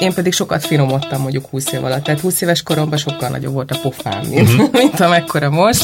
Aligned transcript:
Én 0.00 0.14
pedig 0.14 0.32
sokat 0.32 0.66
finomodtam 0.66 1.20
mondjuk 1.20 1.46
20 1.50 1.72
év 1.72 1.84
alatt. 1.84 2.02
Tehát 2.02 2.20
20 2.20 2.40
éves 2.40 2.62
koromban 2.62 2.98
sokkal 2.98 3.28
nagyobb 3.28 3.52
volt 3.52 3.70
a 3.70 3.78
pofám, 3.82 4.26
mint, 4.26 4.48
uh-huh. 4.48 4.72
mint 4.80 5.00
amekkora 5.00 5.50
most. 5.50 5.82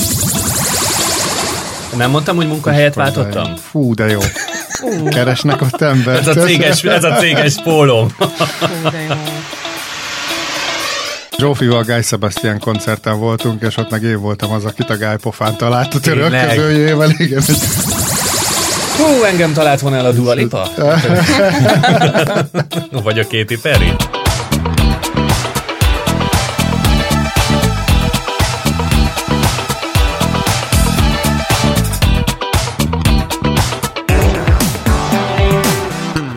Nem 1.96 2.10
mondtam, 2.10 2.36
hogy 2.36 2.46
munkahelyet 2.46 2.94
váltottam? 2.94 3.56
Fú, 3.56 3.94
de 3.94 4.06
jó. 4.06 4.18
Keresnek 5.08 5.62
ott 5.62 5.82
embert. 5.82 6.26
Ez 6.26 6.36
a 6.36 6.40
céges, 6.40 6.84
ez 6.84 7.04
a 7.04 7.14
céges 7.14 7.54
pólom. 7.62 8.08
Fú, 8.08 8.24
de 8.90 9.00
jó. 9.08 9.14
Zsófival 11.38 11.82
Guy 11.82 12.02
Sebastian 12.02 12.58
koncerten 12.58 13.18
voltunk, 13.18 13.62
és 13.62 13.76
ott 13.76 13.90
meg 13.90 14.02
én 14.02 14.20
voltam 14.20 14.52
az, 14.52 14.64
akit 14.64 14.90
a 14.90 14.96
Guy 14.96 15.16
pofán 15.20 15.56
talált 15.56 15.94
a 15.94 16.00
török 16.00 16.48
közőjével. 16.48 17.10
Igen. 17.16 17.42
Hú, 18.96 19.24
engem 19.24 19.52
talált 19.52 19.80
volna 19.80 19.96
el 19.96 20.04
a 20.04 20.12
Dua 20.12 20.32
Lipa? 20.32 20.68
Vagy 23.04 23.18
a 23.18 23.22
Katy 23.22 23.58
Perry? 23.62 23.92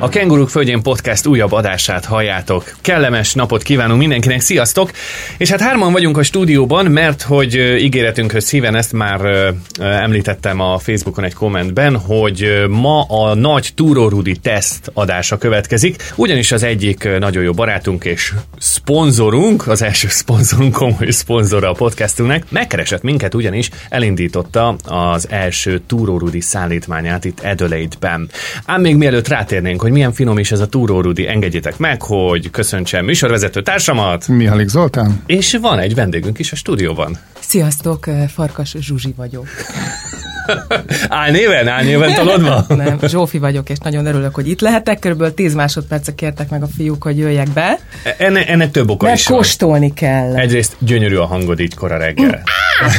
Kenguruk 0.09 0.49
Földjén 0.49 0.81
Podcast 0.81 1.25
újabb 1.25 1.51
adását 1.51 2.05
halljátok. 2.05 2.75
Kellemes 2.81 3.33
napot 3.33 3.63
kívánunk 3.63 3.99
mindenkinek, 3.99 4.39
sziasztok! 4.41 4.91
És 5.37 5.49
hát 5.49 5.61
hárman 5.61 5.91
vagyunk 5.91 6.17
a 6.17 6.23
stúdióban, 6.23 6.85
mert 6.85 7.21
hogy 7.21 7.55
ígéretünkhöz 7.55 8.43
szíven 8.43 8.75
ezt 8.75 8.93
már 8.93 9.53
említettem 9.79 10.59
a 10.59 10.77
Facebookon 10.77 11.23
egy 11.23 11.33
kommentben, 11.33 11.97
hogy 11.97 12.65
ma 12.69 13.01
a 13.01 13.35
nagy 13.35 13.69
Túró 13.75 14.07
Rudi 14.07 14.35
teszt 14.35 14.91
adása 14.93 15.37
következik, 15.37 16.11
ugyanis 16.15 16.51
az 16.51 16.63
egyik 16.63 17.09
nagyon 17.19 17.43
jó 17.43 17.51
barátunk 17.51 18.05
és 18.05 18.33
szponzorunk, 18.57 19.67
az 19.67 19.81
első 19.81 20.07
szponzorunk, 20.07 20.73
komoly 20.73 21.09
szponzora 21.09 21.69
a 21.69 21.73
podcastunknak, 21.73 22.43
megkeresett 22.49 23.01
minket, 23.01 23.35
ugyanis 23.35 23.69
elindította 23.89 24.75
az 24.85 25.27
első 25.29 25.81
Túró 25.87 26.17
Rudi 26.17 26.41
szállítmányát 26.41 27.25
itt 27.25 27.39
Adelaide-ben. 27.39 28.29
Ám 28.65 28.81
még 28.81 28.95
mielőtt 28.95 29.27
rátérnénk, 29.27 29.81
hogy 29.81 29.91
milyen 29.99 30.13
finom 30.13 30.37
is 30.37 30.51
ez 30.51 30.59
a 30.59 30.67
Túró 30.67 31.01
Rudi, 31.01 31.27
engedjétek 31.27 31.77
meg, 31.77 32.01
hogy 32.01 32.49
köszöntsem 32.49 33.05
műsorvezető 33.05 33.61
társamat, 33.61 34.27
Mihalik 34.27 34.67
Zoltán? 34.67 35.23
és 35.25 35.57
van 35.61 35.79
egy 35.79 35.95
vendégünk 35.95 36.39
is 36.39 36.51
a 36.51 36.55
stúdióban. 36.55 37.17
Sziasztok, 37.39 38.05
Farkas 38.33 38.75
Zsuzsi 38.79 39.13
vagyok. 39.17 39.47
Álnéven, 41.07 41.67
álnéven 41.67 42.13
tolodva? 42.13 42.65
Nem, 42.67 42.99
Zsófi 43.07 43.37
vagyok, 43.37 43.69
és 43.69 43.77
nagyon 43.77 44.05
örülök, 44.05 44.35
hogy 44.35 44.47
itt 44.49 44.61
lehetek. 44.61 44.99
Körülbelül 44.99 45.33
10 45.33 45.53
másodpercet 45.53 46.15
kértek 46.15 46.49
meg 46.49 46.63
a 46.63 46.67
fiúk, 46.77 47.03
hogy 47.03 47.17
jöjjek 47.17 47.49
be. 47.49 47.79
Enne, 48.17 48.45
ennek 48.45 48.71
több 48.71 48.89
oka 48.89 49.05
Mert 49.05 49.17
is 49.17 49.27
van. 49.27 49.37
kóstolni 49.37 49.93
kell. 49.93 50.35
Egyrészt 50.35 50.75
gyönyörű 50.79 51.15
a 51.15 51.25
hangod 51.25 51.59
így 51.59 51.75
kora 51.75 51.97
reggel. 51.97 52.43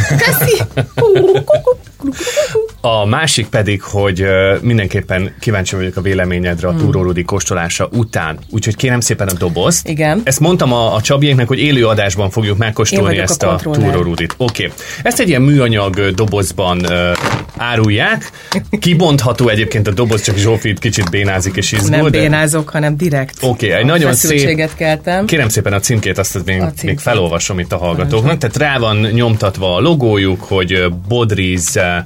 Köszi! 0.09 0.63
A 2.83 3.07
másik 3.07 3.47
pedig, 3.47 3.83
hogy 3.83 4.25
mindenképpen 4.61 5.35
kíváncsi 5.41 5.77
vagyok 5.77 5.97
a 5.97 6.01
véleményedre 6.01 6.69
Hmm. 6.69 6.77
a 6.77 6.81
Túró 6.81 7.03
Rudi 7.03 7.23
kóstolása 7.23 7.89
után. 7.93 8.39
Úgyhogy 8.51 8.77
kérem 8.77 9.01
szépen 9.01 9.29
a 9.29 9.33
dobozt. 9.33 9.89
Igen. 9.89 10.21
Ezt 10.25 10.41
mondtam 10.41 10.73
a, 10.73 10.95
a 10.95 11.01
Csabiéknek, 11.01 11.49
hogy 11.49 11.59
élő 11.59 11.87
adásban 11.87 12.31
fogjuk 12.31 12.59
megkóstolni 12.59 13.19
a 13.19 13.23
ezt 13.23 13.43
a, 13.43 13.47
kontroller. 13.63 13.91
Túró 13.93 14.03
Rudit. 14.03 14.35
Oké. 14.37 14.65
Okay. 14.65 14.77
Ezt 15.03 15.21
egy 15.21 15.29
ilyen 15.29 15.43
műanyag 15.43 16.11
dobozban 16.15 16.91
ö, 16.91 17.13
árulják. 17.57 18.31
Kibontható 18.81 19.49
egyébként 19.49 19.87
a 19.89 19.91
doboz, 19.93 20.23
csak 20.23 20.37
Zsófi 20.37 20.75
kicsit 20.79 21.11
bénázik 21.11 21.57
és 21.57 21.73
izgul. 21.73 21.89
Nem 21.91 22.03
de- 22.11 22.21
bénázok, 22.21 22.69
hanem 22.69 22.97
direkt. 22.97 23.37
Oké, 23.41 23.71
egy 23.71 23.85
nagyon 23.85 24.15
szép- 24.15 24.75
keltem. 24.75 25.27
Kérem 25.27 25.49
szépen 25.49 25.73
a 25.73 25.81
címkét, 25.81 26.19
azt 26.19 26.45
még, 26.45 26.61
A 26.61 26.65
még 26.65 26.75
címkét. 26.77 27.01
felolvasom 27.01 27.59
itt 27.59 27.73
a 27.73 27.77
hallgatóknak. 27.79 28.39
Tehát 28.39 28.57
rá 28.57 28.79
van 28.79 28.97
nyomtatva 28.97 29.75
a 29.75 29.81
logójuk, 29.81 30.41
hogy 30.41 30.73
ö, 30.73 30.89
Bodri's 31.09 32.03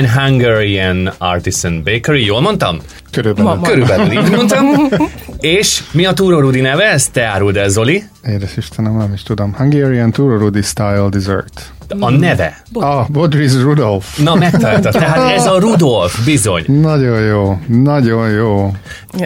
Online 0.00 0.20
Hungarian 0.22 1.12
Artisan 1.18 1.82
Bakery. 1.84 2.24
Jól 2.24 2.40
mondtam? 2.40 2.78
Körülbelül. 3.10 3.50
Ma- 3.50 3.56
ma- 3.56 3.66
Körülbelül 3.66 4.12
így 4.12 4.30
mondtam. 4.30 4.64
És 5.40 5.82
mi 5.92 6.04
a 6.06 6.12
Túró 6.12 6.40
Rudi 6.40 6.60
neve? 6.60 6.84
Ezt 6.84 7.12
te 7.12 7.24
áruld 7.24 7.56
el, 7.56 7.68
Zoli. 7.68 8.02
Édes 8.24 8.56
Istenem, 8.56 8.96
nem 8.96 9.12
is 9.12 9.22
tudom. 9.22 9.54
Hungarian 9.54 10.10
Túró 10.10 10.36
Rudi 10.38 10.62
Style 10.62 11.08
Dessert. 11.10 11.72
A 11.98 12.10
neve. 12.10 12.62
Ah, 12.72 13.06
Bodris 13.08 13.52
Rudolf. 13.54 14.18
Na, 14.18 14.34
megtaláltad. 14.34 14.92
Tehát 14.92 15.36
ez 15.36 15.46
a 15.46 15.58
Rudolf, 15.58 16.24
bizony. 16.24 16.64
Nagyon 16.66 17.20
jó, 17.20 17.58
nagyon 17.66 18.28
jó. 18.30 18.74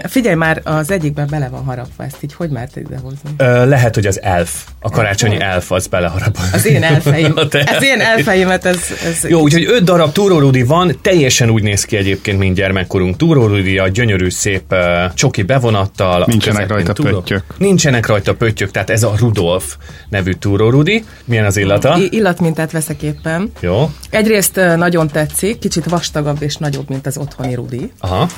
Figyelj 0.09 0.35
már, 0.35 0.61
az 0.65 0.91
egyikben 0.91 1.27
bele 1.31 1.49
van 1.49 1.65
harapva, 1.65 2.05
ezt 2.05 2.17
így 2.21 2.35
hogy 2.35 2.51
mert 2.51 2.77
idehozni? 2.77 3.31
Ö, 3.37 3.67
lehet, 3.69 3.95
hogy 3.95 4.07
az 4.07 4.23
elf, 4.23 4.53
a 4.81 4.91
karácsonyi 4.91 5.41
elf 5.41 5.73
az 5.73 5.87
beleharap. 5.87 6.39
Az 6.53 6.67
én 6.67 6.83
elfeim. 6.83 7.33
A 7.37 7.41
Az 7.77 7.83
én 7.83 8.01
elfeimet, 8.01 8.65
ez... 8.65 8.79
ez 9.05 9.29
Jó, 9.31 9.41
úgyhogy 9.41 9.65
öt 9.69 9.85
darab 9.85 10.13
túrórudi 10.13 10.63
van, 10.63 10.99
teljesen 11.03 11.51
úgy 11.51 11.63
néz 11.63 11.85
ki 11.85 11.97
egyébként, 11.97 12.39
mint 12.39 12.55
gyermekkorunk 12.55 13.17
túrórudi, 13.17 13.79
a 13.79 13.89
gyönyörű 13.89 14.31
szép 14.31 14.63
uh, 14.73 14.79
csoki 15.15 15.43
bevonattal. 15.43 16.23
a 16.23 16.27
Nincsenek 16.27 16.69
rajta 16.69 16.93
túró- 16.93 17.11
pöttyök. 17.21 17.43
Nincsenek 17.59 18.07
rajta 18.07 18.35
pöttyök, 18.35 18.71
tehát 18.71 18.91
ez 18.91 19.03
a 19.03 19.13
Rudolf 19.19 19.77
nevű 20.09 20.33
túrórudi. 20.33 21.05
Milyen 21.25 21.45
az 21.45 21.57
illata? 21.57 21.97
I- 21.99 22.09
illatmintát 22.55 22.73
veszek 22.73 23.03
éppen. 23.03 23.53
Jó, 23.61 23.91
Egyrészt 24.11 24.55
nagyon 24.77 25.09
tetszik, 25.09 25.59
kicsit 25.59 25.85
vastagabb 25.85 26.43
és 26.43 26.57
nagyobb, 26.57 26.89
mint 26.89 27.07
az 27.07 27.17
otthoni 27.17 27.55
rudi. 27.55 27.93
aha. 27.99 28.29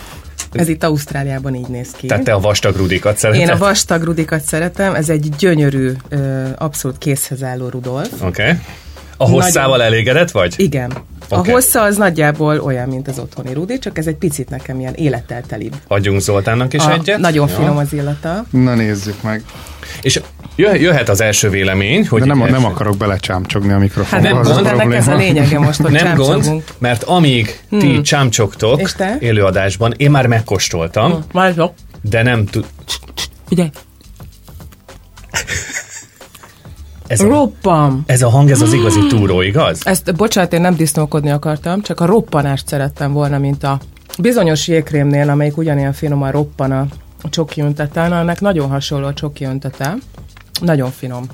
Ez 0.53 0.69
itt 0.69 0.83
Ausztráliában 0.83 1.55
így 1.55 1.69
néz 1.69 1.91
ki. 1.91 2.07
Tehát 2.07 2.25
te 2.25 2.33
a 2.33 2.41
vastag 2.41 2.77
rudikat 2.77 3.17
szereted? 3.19 3.43
Én 3.43 3.51
a 3.51 3.57
vastag 3.57 4.03
rudikat 4.03 4.41
szeretem, 4.41 4.95
ez 4.95 5.09
egy 5.09 5.29
gyönyörű, 5.39 5.93
abszolút 6.57 6.99
készhez 6.99 7.43
álló 7.43 7.69
Rudolf. 7.69 8.13
Oké. 8.13 8.43
Okay. 8.43 8.59
A 9.17 9.25
hosszával 9.29 9.83
elégedett 9.83 10.31
vagy? 10.31 10.55
Igen. 10.57 10.93
A 11.29 11.39
Oké. 11.39 11.51
hossza 11.51 11.83
az 11.83 11.97
nagyjából 11.97 12.61
olyan, 12.61 12.89
mint 12.89 13.09
az 13.09 13.19
otthoni 13.19 13.53
rudi, 13.53 13.79
csak 13.79 13.99
ez 13.99 14.07
egy 14.07 14.15
picit 14.15 14.49
nekem 14.49 14.81
ilyen 14.81 14.95
élettel 14.95 15.43
telibb. 15.47 15.75
Adjunk 15.89 16.21
Zoltánnak 16.21 16.73
is 16.73 16.85
A, 16.85 16.93
egyet. 16.93 17.19
nagyon 17.19 17.49
Jó. 17.49 17.55
finom 17.55 17.77
az 17.77 17.93
illata. 17.93 18.45
Na 18.51 18.75
nézzük 18.75 19.23
meg. 19.23 19.43
És 20.03 20.21
jöh- 20.57 20.81
jöhet 20.81 21.09
az 21.09 21.21
első 21.21 21.49
vélemény, 21.51 22.07
hogy 22.09 22.21
De 22.21 22.27
nem, 22.27 22.37
így 22.37 22.45
nem 22.45 22.55
első- 22.55 22.67
akarok 22.67 22.97
belecsámcsogni 22.97 23.73
a 23.73 23.79
mikrofonba. 23.79 24.27
Hát 24.27 24.35
nem 24.35 24.45
a 24.47 24.55
gond, 24.55 24.67
ennek 24.67 24.95
ez 24.95 25.09
a 25.09 25.15
lényege 25.15 25.59
most, 25.59 25.81
hogy 25.81 25.91
nem 25.93 26.15
gond, 26.17 26.63
mert 26.79 27.03
amíg 27.03 27.61
ti 27.71 27.93
Hmm. 27.93 28.03
csámcsogtok 28.03 28.81
És 28.81 28.93
te? 28.93 29.17
élőadásban, 29.21 29.95
én 29.97 30.11
már 30.11 30.27
megkóstoltam, 30.27 31.25
Már 31.33 31.53
jó. 31.57 31.75
de 32.01 32.23
nem 32.23 32.45
tud... 32.47 32.65
Figyelj. 33.49 33.71
Ez 37.07 37.21
a, 37.21 37.29
Roppam! 37.29 38.03
ez 38.07 38.23
a 38.23 38.29
hang, 38.29 38.51
ez 38.51 38.61
az 38.61 38.73
igazi 38.73 39.07
túró, 39.07 39.43
igaz? 39.43 39.81
Ezt, 39.85 40.15
bocsánat, 40.17 40.53
én 40.53 40.61
nem 40.61 40.77
disznókodni 40.77 41.31
akartam, 41.31 41.83
csak 41.83 42.01
a 42.01 42.05
roppanást 42.05 42.69
szerettem 42.69 43.13
volna, 43.13 43.39
mint 43.39 43.63
a 43.63 43.79
bizonyos 44.19 44.69
jégkrémnél, 44.69 45.31
amelyik 45.31 45.57
ugyanilyen 45.57 45.93
finoman 45.93 46.31
roppan 46.31 46.71
a 46.71 46.87
csoki 47.31 47.61
önteten, 47.61 48.13
annak 48.13 48.41
nagyon 48.41 48.69
hasonló 48.69 49.07
a 49.07 49.15
csoki 49.15 49.45
öntete. 49.45 49.95
Nagyon 50.61 50.91
finom. 50.91 51.27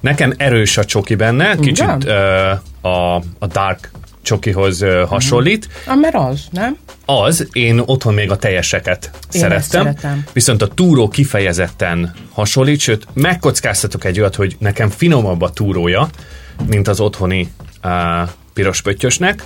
Nekem 0.00 0.32
erős 0.36 0.78
a 0.78 0.84
csoki 0.84 1.14
benne, 1.14 1.56
kicsit 1.56 2.04
ö, 2.04 2.50
a, 2.80 3.14
a 3.38 3.46
dark 3.52 3.90
csokihoz 4.22 4.84
hasonlít. 5.06 5.68
Ah, 5.86 5.98
mert 5.98 6.14
az, 6.14 6.46
nem? 6.50 6.76
Az, 7.04 7.48
én 7.52 7.82
otthon 7.86 8.14
még 8.14 8.30
a 8.30 8.36
teljeseket 8.36 9.10
Én 9.32 9.40
szerettem, 9.40 9.82
szeretem. 9.84 10.24
viszont 10.32 10.62
a 10.62 10.66
túró 10.66 11.08
kifejezetten 11.08 12.14
hasonlít, 12.32 12.80
sőt, 12.80 13.06
megkockáztatok 13.12 14.04
egy 14.04 14.20
olyat, 14.20 14.34
hogy 14.34 14.56
nekem 14.58 14.88
finomabb 14.88 15.42
a 15.42 15.50
túrója, 15.50 16.08
mint 16.66 16.88
az 16.88 17.00
otthoni 17.00 17.52
uh, 17.84 17.90
piros 18.52 18.82
pöttyösnek, 18.82 19.44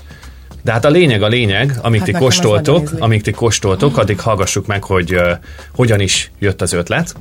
de 0.62 0.72
hát 0.72 0.84
a 0.84 0.90
lényeg 0.90 1.22
a 1.22 1.28
lényeg, 1.28 1.78
amíg 1.82 2.00
Hát 2.00 2.08
ti 2.08 2.14
kóstoltok, 2.14 2.90
amíg 2.98 3.22
ti 3.22 3.30
kóstoltok, 3.30 3.98
addig 3.98 4.20
hallgassuk 4.20 4.66
meg, 4.66 4.82
hogy 4.82 5.14
uh, 5.14 5.30
hogyan 5.74 6.00
is 6.00 6.30
jött 6.38 6.62
az 6.62 6.72
ötlet. 6.72 7.14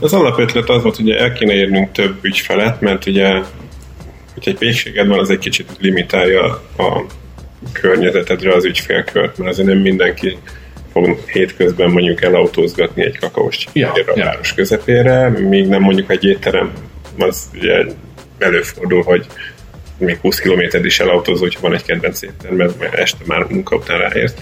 Az 0.00 0.12
alapötlet 0.12 0.68
az 0.68 0.82
volt, 0.82 0.96
hogy 0.96 1.10
el 1.10 1.32
kéne 1.32 1.52
érnünk 1.52 1.92
több 1.92 2.18
ügyfelet, 2.22 2.80
mert 2.80 3.06
ugye, 3.06 3.42
pékséged 4.58 5.06
van, 5.06 5.18
az 5.18 5.30
egy 5.30 5.38
kicsit 5.38 5.70
limitálja 5.78 6.44
a 6.78 7.04
környezetedre 7.72 8.54
az 8.54 8.64
ügyfélkört, 8.64 9.38
mert 9.38 9.50
azért 9.50 9.68
nem 9.68 9.78
mindenki 9.78 10.38
fog 10.92 11.18
hétközben 11.32 11.90
mondjuk 11.90 12.22
elautózgatni 12.22 13.04
egy 13.04 13.18
kakaós 13.18 13.66
ja, 13.72 13.92
a 13.92 14.12
ja. 14.14 14.24
város 14.24 14.54
közepére, 14.54 15.28
míg 15.28 15.68
nem 15.68 15.82
mondjuk 15.82 16.10
egy 16.10 16.24
étterem, 16.24 16.72
az 17.18 17.50
ugye 17.54 17.84
előfordul, 18.38 19.02
hogy 19.02 19.26
még 19.98 20.16
20 20.16 20.38
kilométer 20.38 20.84
is 20.84 21.00
elautózó, 21.00 21.42
hogyha 21.42 21.60
van 21.60 21.74
egy 21.74 21.84
kedvenc 21.84 22.22
éttermed, 22.22 22.74
mert 22.78 22.94
este 22.94 23.24
már 23.26 23.46
munka 23.48 23.76
után 23.76 23.98
ráérsz. 23.98 24.34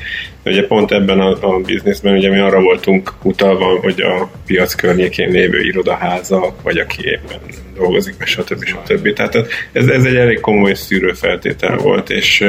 De 0.42 0.50
ugye 0.50 0.66
pont 0.66 0.92
ebben 0.92 1.20
a, 1.20 1.54
a 1.54 1.60
bizniszben 1.60 2.14
ugye 2.14 2.30
mi 2.30 2.38
arra 2.38 2.60
voltunk 2.60 3.12
utalva, 3.22 3.78
hogy 3.80 4.00
a 4.00 4.30
piac 4.46 4.74
környékén 4.74 5.30
lévő 5.30 5.60
irodaházak, 5.60 6.62
vagy 6.62 6.78
aki 6.78 7.04
éppen 7.04 7.40
dolgozik, 7.74 8.14
meg 8.18 8.26
stb. 8.26 8.64
stb. 8.64 9.12
Tehát 9.12 9.34
ez, 9.72 9.86
ez 9.86 10.04
egy 10.04 10.16
elég 10.16 10.40
komoly 10.40 10.74
szűrőfeltétel 10.74 11.76
volt, 11.76 12.10
és 12.10 12.40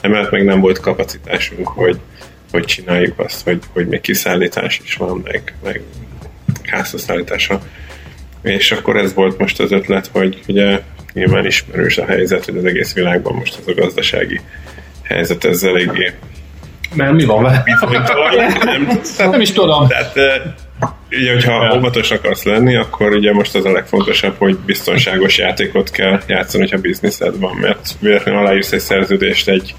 emellett 0.00 0.30
meg 0.30 0.44
nem 0.44 0.60
volt 0.60 0.80
kapacitásunk, 0.80 1.68
hogy, 1.68 1.98
hogy 2.50 2.64
csináljuk 2.64 3.18
azt, 3.18 3.44
hogy, 3.44 3.58
hogy 3.72 3.86
még 3.86 4.00
kiszállítás 4.00 4.80
is 4.84 4.94
van, 4.94 5.20
meg, 5.24 5.54
meg 5.62 5.82
házhozszállításra. 6.64 7.62
És 8.42 8.72
akkor 8.72 8.96
ez 8.96 9.14
volt 9.14 9.38
most 9.38 9.60
az 9.60 9.72
ötlet, 9.72 10.06
hogy 10.12 10.38
ugye 10.46 10.80
nyilván 11.12 11.46
ismerős 11.46 11.98
a 11.98 12.04
helyzet, 12.06 12.44
hogy 12.44 12.56
az 12.56 12.64
egész 12.64 12.94
világban 12.94 13.34
most 13.34 13.58
ez 13.58 13.66
a 13.76 13.80
gazdasági 13.80 14.40
helyzet 15.02 15.44
ez 15.44 15.62
eléggé 15.62 16.12
Mert 16.94 17.12
mi 17.12 17.24
van 17.24 17.42
vele? 17.42 17.62
nem, 18.64 19.00
Nem 19.30 19.40
is 19.40 19.52
tudom. 19.52 19.86
tehát 19.88 20.14
ugye, 21.10 21.32
hogyha 21.32 21.64
Ja. 21.64 21.76
óvatos 21.76 22.10
akarsz 22.10 22.42
lenni, 22.42 22.76
akkor 22.76 23.12
ugye 23.14 23.32
most 23.32 23.54
az 23.54 23.64
a 23.64 23.72
legfontosabb, 23.72 24.34
hogy 24.38 24.56
biztonságos 24.58 25.38
játékot 25.38 25.90
kell 25.90 26.20
játszani, 26.26 26.62
hogyha 26.62 26.78
bizniszed 26.78 27.38
van, 27.38 27.56
mert 27.56 27.90
véletlenül 28.00 28.40
aláírsz 28.40 28.72
egy 28.72 28.80
szerződést 28.80 29.48
egy 29.48 29.74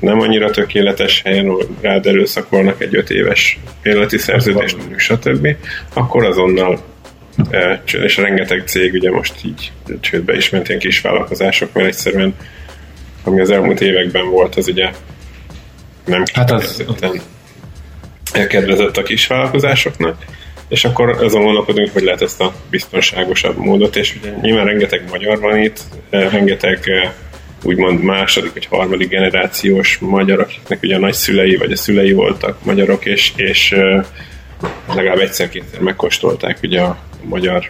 nem 0.00 0.20
annyira 0.20 0.50
tökéletes 0.50 1.22
helyen, 1.24 1.56
rád 1.80 2.06
erőszakolnak 2.06 2.82
egy 2.82 2.96
öt 2.96 3.10
éves 3.10 3.58
életi 3.82 4.18
szerződést, 4.18 4.76
stb., 4.96 5.48
akkor 5.94 6.24
azonnal 6.24 6.80
és 8.02 8.16
rengeteg 8.16 8.62
cég 8.66 8.92
ugye 8.92 9.10
most 9.10 9.34
így 9.44 9.72
csődbe 10.00 10.36
is 10.36 10.50
ment 10.50 10.68
ilyen 10.68 10.80
kis 10.80 11.00
vállalkozások, 11.00 11.72
mert 11.72 11.86
egyszerűen 11.86 12.34
ami 13.24 13.40
az 13.40 13.50
elmúlt 13.50 13.80
években 13.80 14.30
volt, 14.30 14.54
az 14.54 14.68
ugye 14.68 14.90
nem 16.04 16.22
Hát 16.32 16.50
az- 16.50 16.84
elkedvezett 18.32 18.96
a 18.96 19.02
kis 19.02 19.26
vállalkozásoknak, 19.26 20.24
és 20.68 20.84
akkor 20.84 21.08
azon 21.08 21.42
gondolkodunk, 21.42 21.92
hogy 21.92 22.02
lehet 22.02 22.22
ezt 22.22 22.40
a 22.40 22.54
biztonságosabb 22.70 23.56
módot, 23.56 23.96
és 23.96 24.16
ugye 24.20 24.30
nyilván 24.40 24.64
rengeteg 24.64 25.04
magyar 25.10 25.40
van 25.40 25.58
itt, 25.58 25.80
rengeteg 26.10 26.90
úgymond 27.62 28.02
második 28.02 28.52
vagy 28.52 28.66
harmadik 28.66 29.08
generációs 29.08 29.98
magyar, 29.98 30.40
akiknek 30.40 30.82
ugye 30.82 30.96
a 30.96 30.98
nagyszülei 30.98 31.56
vagy 31.56 31.72
a 31.72 31.76
szülei 31.76 32.12
voltak 32.12 32.64
magyarok, 32.64 33.04
és, 33.04 33.32
és 33.36 33.74
legalább 34.94 35.18
egyszer-kétszer 35.18 35.80
megkóstolták 35.80 36.58
ugye 36.62 36.80
a 36.80 36.98
magyar 37.28 37.66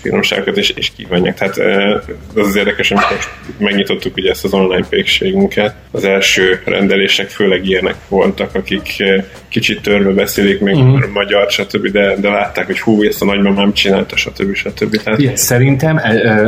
finomságokat, 0.00 0.56
és, 0.56 0.70
és 0.70 0.92
kívánják. 0.96 1.34
Tehát 1.34 1.58
eh, 1.58 1.94
az 2.34 2.46
az 2.46 2.56
érdekes, 2.56 2.90
amikor 2.90 3.18
megnyitottuk 3.58 4.16
ugye 4.16 4.30
ezt 4.30 4.44
az 4.44 4.52
online 4.52 4.86
pékségünket, 4.88 5.74
az 5.90 6.04
első 6.04 6.62
rendelések 6.64 7.28
főleg 7.28 7.66
ilyenek 7.66 7.94
voltak, 8.08 8.54
akik 8.54 9.02
kicsit 9.48 9.82
törve 9.82 10.10
beszélik 10.10 10.60
még 10.60 10.76
uh-huh. 10.76 11.10
magyar, 11.12 11.50
stb., 11.50 11.86
de, 11.86 12.16
de 12.16 12.28
látták, 12.28 12.66
hogy 12.66 12.80
hú, 12.80 13.02
ezt 13.02 13.22
a 13.22 13.24
nagymamám 13.24 13.72
csinálta, 13.72 14.16
stb. 14.16 14.54
stb. 14.54 15.02
Tehát 15.02 15.20
Ilyen, 15.20 15.36
Szerintem 15.36 16.00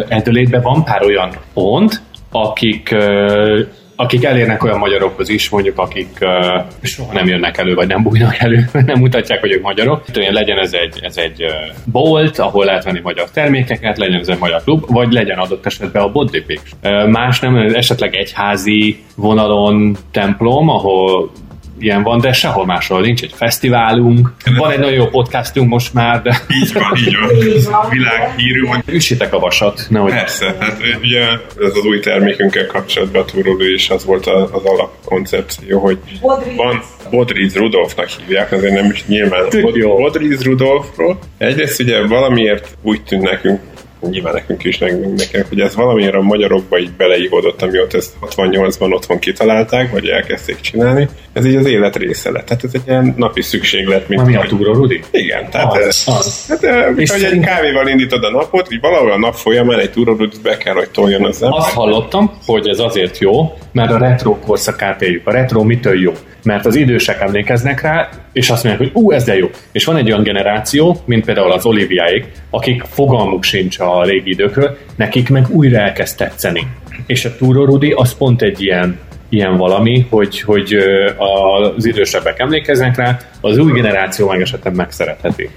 Edelétben 0.08 0.62
van 0.62 0.84
pár 0.84 1.02
olyan 1.02 1.30
pont, 1.54 2.02
akik, 2.30 2.94
akik 3.96 4.24
elérnek 4.24 4.62
olyan 4.64 4.78
magyarokhoz 4.78 5.28
is, 5.28 5.48
mondjuk 5.48 5.78
akik 5.78 6.08
ö, 6.20 6.58
soha 6.82 7.12
nem 7.12 7.26
jönnek 7.26 7.58
elő, 7.58 7.74
vagy 7.74 7.86
nem 7.86 8.02
bújnak 8.02 8.38
elő, 8.38 8.68
nem 8.72 8.98
mutatják, 8.98 9.40
hogy 9.40 9.52
ők 9.52 9.62
magyarok. 9.62 10.04
Olyan 10.16 10.32
legyen 10.32 10.58
ez 10.58 10.72
egy, 10.72 10.98
ez 11.02 11.16
egy 11.16 11.44
bolt, 11.84 12.38
ahol 12.38 12.64
lehet 12.64 12.84
venni 12.84 13.00
magyar 13.00 13.30
termékeket, 13.30 13.98
legyen 13.98 14.20
ez 14.20 14.28
egy 14.28 14.38
magyar 14.38 14.62
klub, 14.62 14.84
vagy 14.86 15.12
legyen 15.12 15.38
adott 15.38 15.66
esetben 15.66 16.02
a 16.02 16.12
Bodripik. 16.12 16.60
Más 17.06 17.40
nem, 17.40 17.56
esetleg 17.56 18.14
egyházi 18.14 19.02
vonalon 19.16 19.96
templom, 20.10 20.68
ahol 20.68 21.30
ilyen 21.78 22.02
van, 22.02 22.20
de 22.20 22.32
sehol 22.32 22.66
máshol 22.66 23.00
nincs 23.00 23.22
egy 23.22 23.32
fesztiválunk. 23.36 24.32
Van 24.58 24.70
egy 24.70 24.78
nagyon 24.78 24.94
jó 24.94 25.06
podcastunk 25.06 25.68
most 25.68 25.94
már, 25.94 26.22
de 26.22 26.40
így 26.62 26.72
van, 26.72 26.96
így 26.96 27.16
van. 27.70 27.88
Világhírű, 27.90 28.64
hogy 28.66 28.82
üssétek 28.86 29.34
a 29.34 29.38
vasat, 29.38 29.86
nehogy 29.88 30.10
Persze, 30.12 30.56
hát 30.60 30.76
ugye 31.02 31.20
ez 31.60 31.74
az 31.76 31.84
új 31.84 32.00
termékünkkel 32.00 32.66
kapcsolatban 32.66 33.22
a 33.22 33.24
túrólő 33.24 33.74
is 33.74 33.90
az 33.90 34.04
volt 34.04 34.26
a- 34.26 34.48
az 34.52 34.64
alapkoncepció, 34.64 35.78
hogy 35.80 35.98
van 36.56 36.82
Bodriz 37.10 37.56
Rudolfnak 37.56 38.08
hívják, 38.08 38.52
azért 38.52 38.74
nem 38.74 38.90
is 38.90 39.04
nyilván 39.06 39.48
Tök 39.48 39.74
jó. 39.76 39.96
Bodriz 39.96 40.42
Rudolfról. 40.44 41.18
Egyrészt 41.38 41.80
ugye 41.80 42.06
valamiért 42.06 42.76
úgy 42.82 43.02
tűnt 43.02 43.22
nekünk, 43.22 43.60
nyilván 44.10 44.32
nekünk 44.32 44.64
is, 44.64 44.78
meg 44.78 45.00
nekünk, 45.16 45.46
hogy 45.48 45.60
ez 45.60 45.74
valamiért 45.74 46.14
a 46.14 46.20
magyarokba 46.20 46.78
így 46.78 46.90
beleívódott, 46.96 47.62
amióta 47.62 47.96
ezt 47.96 48.12
68-ban 48.36 48.92
otthon 48.92 49.18
kitalálták, 49.18 49.90
vagy 49.90 50.08
elkezdték 50.08 50.60
csinálni. 50.60 51.08
Ez 51.32 51.46
így 51.46 51.54
az 51.54 51.66
élet 51.66 51.96
része 51.96 52.30
lett. 52.30 52.44
Tehát 52.46 52.64
ez 52.64 52.70
egy 52.74 52.82
ilyen 52.86 53.14
napi 53.16 53.42
szükséglet, 53.42 54.08
mint 54.08 54.26
Mi 54.26 54.34
a 54.36 54.38
hogy- 54.38 54.48
túró, 54.48 54.72
Rudi? 54.72 55.00
Igen, 55.10 55.50
tehát 55.50 55.72
Az, 55.72 55.78
ez, 55.86 56.02
az. 56.06 56.46
Hát, 56.48 56.64
eh, 56.64 56.92
És 56.96 57.10
hogy 57.10 57.22
egy 57.22 57.40
kávéval 57.40 57.88
indítod 57.88 58.24
a 58.24 58.30
napot, 58.30 58.72
így 58.72 58.80
valahol 58.80 59.12
a 59.12 59.18
nap 59.18 59.34
folyamán 59.34 59.78
egy 59.78 59.90
túrorudit 59.90 60.42
be 60.42 60.56
kell, 60.56 60.74
hogy 60.74 60.90
toljon 60.90 61.24
az 61.24 61.42
ember. 61.42 61.58
Azt 61.58 61.72
hallottam, 61.72 62.32
hogy 62.46 62.68
ez 62.68 62.78
azért 62.78 63.18
jó, 63.18 63.52
mert 63.72 63.90
a 63.90 63.98
retro 63.98 64.38
korszakát 64.38 65.02
éljük. 65.02 65.26
A 65.26 65.30
retro 65.32 65.62
mitől 65.62 66.00
jó? 66.00 66.12
Mert 66.42 66.66
az 66.66 66.74
idősek 66.76 67.20
emlékeznek 67.20 67.80
rá, 67.80 68.08
és 68.34 68.50
azt 68.50 68.64
mondják, 68.64 68.90
hogy 68.90 69.02
ú, 69.02 69.10
ez 69.10 69.24
de 69.24 69.36
jó. 69.36 69.50
És 69.72 69.84
van 69.84 69.96
egy 69.96 70.10
olyan 70.10 70.22
generáció, 70.22 71.02
mint 71.04 71.24
például 71.24 71.52
az 71.52 71.66
Oliviáik, 71.66 72.26
akik 72.50 72.82
fogalmuk 72.82 73.42
sincs 73.42 73.78
a 73.78 74.04
régi 74.04 74.30
időkről, 74.30 74.76
nekik 74.96 75.28
meg 75.28 75.46
újra 75.50 75.78
elkezd 75.78 76.16
tetszeni. 76.16 76.66
És 77.06 77.24
a 77.24 77.36
Túró 77.36 77.64
Rudi 77.64 77.92
az 77.92 78.14
pont 78.14 78.42
egy 78.42 78.62
ilyen 78.62 78.98
ilyen 79.28 79.56
valami, 79.56 80.06
hogy, 80.10 80.40
hogy 80.40 80.76
az 81.16 81.86
idősebbek 81.86 82.38
emlékeznek 82.38 82.96
rá, 82.96 83.18
az 83.40 83.58
új 83.58 83.72
generáció 83.72 84.28
meg 84.28 84.40
esetleg 84.40 84.74
megszeretheti. 84.74 85.50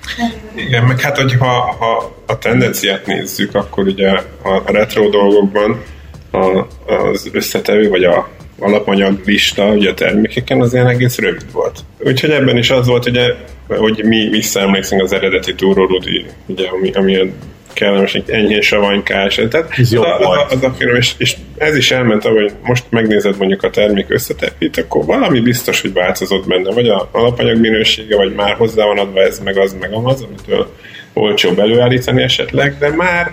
Igen, 0.56 0.84
meg 0.84 1.00
hát, 1.00 1.18
hogyha 1.18 1.76
ha 1.80 2.16
a 2.26 2.38
tendenciát 2.38 3.06
nézzük, 3.06 3.56
akkor 3.56 3.86
ugye 3.86 4.10
a 4.44 4.72
retro 4.72 5.10
dolgokban 5.10 5.84
a, 6.32 6.68
az 6.94 7.30
összetevő, 7.32 7.90
vagy 7.90 8.04
a 8.04 8.30
alapanyag 8.60 9.22
lista 9.26 9.66
ugye 9.66 9.90
a 9.90 9.94
termékeken 9.94 10.62
az 10.62 10.74
ilyen 10.74 10.88
egész 10.88 11.18
rövid 11.18 11.52
volt. 11.52 11.80
Úgyhogy 12.00 12.30
ebben 12.32 12.58
is 12.58 12.70
az 12.70 12.88
volt, 12.88 13.06
ugye, 13.08 13.34
hogy 13.68 14.04
mi 14.06 14.28
visszaemlékszünk 14.30 15.02
az 15.02 15.14
eredeti 15.14 15.56
túrórudi, 15.56 16.26
ugye, 16.46 16.68
ami, 16.68 16.92
ami 16.92 17.16
a 17.16 17.26
kellemes, 17.74 18.16
egy 18.16 18.30
enyhén 18.30 18.62
savanykás. 18.62 19.36
Tehát 19.50 19.70
Ez 19.78 19.94
jobb 19.94 20.04
a- 20.04 20.18
volt. 20.24 20.52
az, 20.52 20.64
a 20.64 20.74
film, 20.78 20.96
és, 20.96 21.12
és, 21.18 21.36
ez 21.58 21.76
is 21.76 21.92
elment, 21.92 22.24
hogy 22.24 22.52
most 22.64 22.84
megnézed 22.90 23.38
mondjuk 23.38 23.64
a 23.64 23.70
termék 23.70 24.06
összetevőt, 24.10 24.78
akkor 24.78 25.06
valami 25.06 25.40
biztos, 25.40 25.82
hogy 25.82 25.94
változott 25.94 26.48
benne, 26.48 26.72
vagy 26.74 26.88
a 26.90 27.10
alapanyag 27.12 27.58
minősége, 27.60 28.16
vagy 28.16 28.34
már 28.36 28.56
hozzá 28.56 28.86
van 28.86 28.98
adva 28.98 29.22
ez, 29.22 29.40
meg 29.44 29.58
az, 29.58 29.76
meg 29.80 29.90
az, 29.94 30.22
amitől 30.24 30.74
olcsóbb 31.14 31.60
előállítani 31.60 32.22
esetleg, 32.24 32.76
de 32.80 32.90
már, 32.90 33.32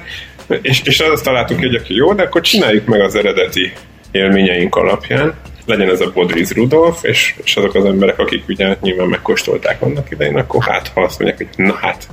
és, 0.63 0.83
és 0.85 1.01
azt 1.01 1.25
találtuk 1.25 1.59
hogy 1.59 1.75
aki 1.75 1.95
jó, 1.95 2.13
de 2.13 2.23
akkor 2.23 2.41
csináljuk 2.41 2.87
meg 2.87 3.01
az 3.01 3.15
eredeti 3.15 3.73
élményeink 4.15 4.77
alapján, 4.77 5.35
legyen 5.67 5.89
ez 5.91 6.01
a 6.01 6.11
Bodriz 6.15 6.53
Rudolf, 6.53 7.05
és, 7.05 7.35
és 7.45 7.57
azok 7.57 7.75
az 7.75 7.85
emberek, 7.85 8.19
akik 8.19 8.45
ugye 8.49 8.77
nyilván 8.81 9.07
megkóstolták 9.09 9.83
annak 9.83 10.11
idején, 10.11 10.37
akkor 10.37 10.65
hát 10.65 10.91
ha 10.95 11.01
azt 11.03 11.19
mondják, 11.19 11.49
hogy 11.55 11.67
na 11.67 11.75
hát, 11.75 12.09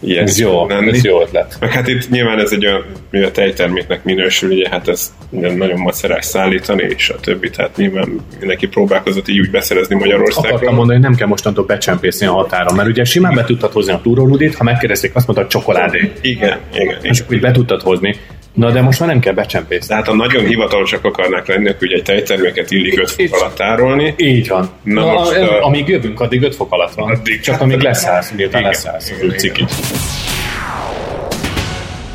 ilyen 0.00 0.22
Ez 0.22 0.38
jó, 0.38 0.66
lenni. 0.66 0.90
ez 0.90 1.04
jó 1.04 1.20
ötlet. 1.20 1.56
Meg 1.60 1.70
hát 1.70 1.88
itt 1.88 2.10
nyilván 2.10 2.38
ez 2.38 2.52
egy 2.52 2.66
olyan, 2.66 2.84
mivel 3.10 3.30
tejterméknek 3.30 4.04
minősül, 4.04 4.50
ugye 4.50 4.68
hát 4.68 4.88
ez 4.88 5.14
nagyon 5.30 5.80
macerás 5.80 6.24
szállítani, 6.24 6.94
és 6.96 7.10
a 7.10 7.20
többi, 7.20 7.50
tehát 7.50 7.76
nyilván 7.76 8.20
mindenki 8.38 8.66
próbálkozott 8.66 9.28
így 9.28 9.40
úgy 9.40 9.50
beszerezni 9.50 9.94
Akartam 9.94 10.18
Magyarországra. 10.18 10.70
mondani, 10.70 10.98
hogy 10.98 11.08
nem 11.08 11.14
kell 11.14 11.28
mostantól 11.28 11.64
becsempészni 11.64 12.26
a 12.26 12.32
határon, 12.32 12.74
mert 12.74 12.88
ugye 12.88 13.04
simán 13.04 13.34
be 13.34 13.44
tudtad 13.44 13.72
hozni 13.72 13.92
a 13.92 14.00
túrórudit, 14.02 14.54
ha 14.54 14.64
megkérdezték, 14.64 15.14
azt 15.14 15.26
mondta, 15.26 15.44
hogy 15.44 15.60
csokoládé. 15.60 16.12
Igen, 16.20 16.58
igen. 16.74 16.98
És 17.02 17.20
akkor 17.20 17.38
be 17.38 17.50
tudtad 17.50 17.82
hozni. 17.82 18.16
Na 18.52 18.70
de 18.70 18.80
most 18.80 19.00
már 19.00 19.08
nem 19.08 19.20
kell 19.20 19.32
becsempészni. 19.32 19.86
Tehát 19.86 20.06
ha 20.06 20.14
nagyon 20.14 20.44
hivatalosak 20.46 21.04
akarnák 21.04 21.46
lenni, 21.46 21.68
akkor 21.68 21.82
ugye 21.86 21.96
egy 21.96 22.02
tejterméket 22.02 22.70
illik 22.70 22.98
5 23.00 23.10
fok 23.10 23.40
alatt 23.40 23.54
tárolni. 23.56 24.14
Így 24.16 24.48
van. 24.48 24.70
Na 24.82 25.04
Na, 25.04 25.12
most, 25.12 25.38
most, 25.38 25.50
uh, 25.50 25.66
amíg 25.66 25.88
jövünk, 25.88 26.20
addig 26.20 26.42
5 26.42 26.54
fok 26.54 26.72
alatt 26.72 26.94
van. 26.94 27.10
Addig- 27.10 27.40
Csak 27.40 27.60
amíg 27.60 27.80
leszállsz, 27.80 28.30
miután 28.30 28.62
leszállsz, 28.62 29.12
az 29.36 29.44
igen. 29.44 29.66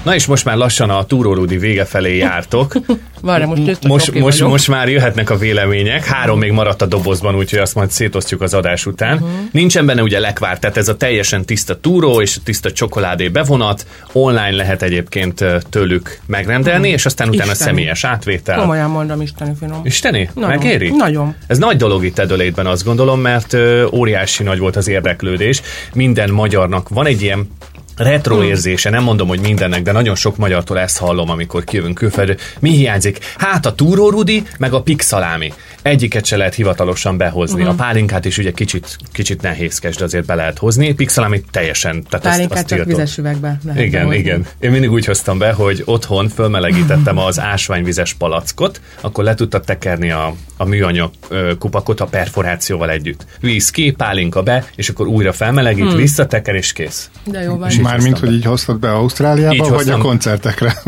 Na 0.07 0.15
és 0.15 0.25
most 0.25 0.45
már 0.45 0.55
lassan 0.57 0.89
a 0.89 1.05
túrólódi 1.05 1.57
vége 1.57 1.85
felé 1.85 2.17
jártok. 2.17 2.73
Várj, 3.21 3.43
most 3.43 3.61
Most, 3.65 4.13
most, 4.13 4.37
vagyok. 4.37 4.49
most 4.49 4.67
már 4.67 4.89
jöhetnek 4.89 5.29
a 5.29 5.37
vélemények. 5.37 6.05
Három 6.05 6.39
még 6.39 6.51
maradt 6.51 6.81
a 6.81 6.85
dobozban, 6.85 7.35
úgyhogy 7.35 7.59
azt 7.59 7.75
majd 7.75 7.91
szétosztjuk 7.91 8.41
az 8.41 8.53
adás 8.53 8.85
után. 8.85 9.13
Uh-huh. 9.13 9.29
Nincsen 9.51 9.85
benne 9.85 10.01
ugye 10.01 10.19
lekvár, 10.19 10.59
tehát 10.59 10.77
ez 10.77 10.87
a 10.87 10.97
teljesen 10.97 11.45
tiszta 11.45 11.79
túró 11.79 12.21
és 12.21 12.37
tiszta 12.43 12.71
csokoládé 12.71 13.27
bevonat. 13.27 13.85
Online 14.11 14.51
lehet 14.51 14.81
egyébként 14.81 15.43
tőlük 15.69 16.19
megrendelni, 16.25 16.89
és 16.89 17.05
aztán 17.05 17.27
utána 17.29 17.51
Isteni. 17.51 17.69
személyes 17.69 18.03
átvétel. 18.03 18.59
Komolyan 18.59 18.89
mondom, 18.89 19.21
isteni 19.21 19.53
finom. 19.59 19.81
Isteni? 19.83 20.29
Nagyon. 20.33 20.49
Megéri? 20.49 20.89
Nagyon. 20.89 21.35
Ez 21.47 21.57
nagy 21.57 21.77
dolog 21.77 22.05
itt 22.05 22.19
Edelétben, 22.19 22.65
azt 22.65 22.83
gondolom, 22.83 23.21
mert 23.21 23.53
ö, 23.53 23.85
óriási 23.91 24.43
nagy 24.43 24.59
volt 24.59 24.75
az 24.75 24.87
érdeklődés. 24.87 25.61
Minden 25.93 26.29
magyarnak 26.29 26.89
van 26.89 27.05
egy 27.05 27.21
ilyen 27.21 27.49
retro 27.97 28.43
érzése, 28.43 28.89
nem 28.89 29.03
mondom, 29.03 29.27
hogy 29.27 29.39
mindennek, 29.39 29.81
de 29.81 29.91
nagyon 29.91 30.15
sok 30.15 30.37
magyartól 30.37 30.79
ezt 30.79 30.97
hallom, 30.97 31.29
amikor 31.29 31.63
kijövünk 31.63 31.95
külföldre. 31.95 32.35
Mi 32.59 32.69
hiányzik? 32.69 33.19
Hát 33.37 33.65
a 33.65 33.75
túrórudi, 33.75 34.43
meg 34.57 34.73
a 34.73 34.81
pixalámi. 34.81 35.53
Egyiket 35.81 36.25
se 36.25 36.37
lehet 36.37 36.53
hivatalosan 36.53 37.17
behozni. 37.17 37.61
Uh-huh. 37.61 37.73
A 37.73 37.83
pálinkát 37.83 38.25
is 38.25 38.37
ugye 38.37 38.51
kicsit, 38.51 38.97
kicsit 39.11 39.41
nehézkes, 39.41 39.95
de 39.95 40.03
azért 40.03 40.25
be 40.25 40.35
lehet 40.35 40.57
hozni. 40.57 40.93
Pixelamit 40.93 41.45
teljesen. 41.51 42.03
Tehát 42.09 42.25
Pálinkát 42.25 42.57
azt, 42.57 42.67
csak 42.67 42.79
azt 42.79 42.87
vizes 42.87 43.17
üvegbe 43.17 43.59
lehet 43.63 43.81
igen, 43.81 43.99
behozni. 43.99 44.19
igen. 44.19 44.45
Én 44.59 44.71
mindig 44.71 44.91
úgy 44.91 45.05
hoztam 45.05 45.37
be, 45.37 45.51
hogy 45.51 45.81
otthon 45.85 46.29
fölmelegítettem 46.29 47.17
az 47.17 47.39
ásványvizes 47.39 48.13
palackot, 48.13 48.81
akkor 49.01 49.23
le 49.23 49.33
tudtad 49.33 49.63
tekerni 49.63 50.11
a, 50.11 50.33
a 50.57 50.65
műanyag 50.65 51.11
kupakot 51.59 51.99
a 51.99 52.05
perforációval 52.05 52.89
együtt. 52.89 53.25
Víz 53.39 53.69
ki, 53.69 53.91
pálinka 53.91 54.43
be, 54.43 54.65
és 54.75 54.89
akkor 54.89 55.07
újra 55.07 55.31
felmelegít, 55.31 55.87
hmm. 55.87 55.95
visszateker, 55.95 56.55
és 56.55 56.73
kész. 56.73 57.09
De 57.23 57.41
jó 57.41 57.57
van. 57.57 57.71
Mármint, 57.81 58.19
hogy 58.19 58.33
így 58.33 58.45
hoztad 58.45 58.79
be 58.79 58.91
Ausztráliába, 58.91 59.53
Így 59.53 59.59
vagy 59.59 59.69
hoztam. 59.69 59.99
a 59.99 60.03
koncertekre? 60.03 60.81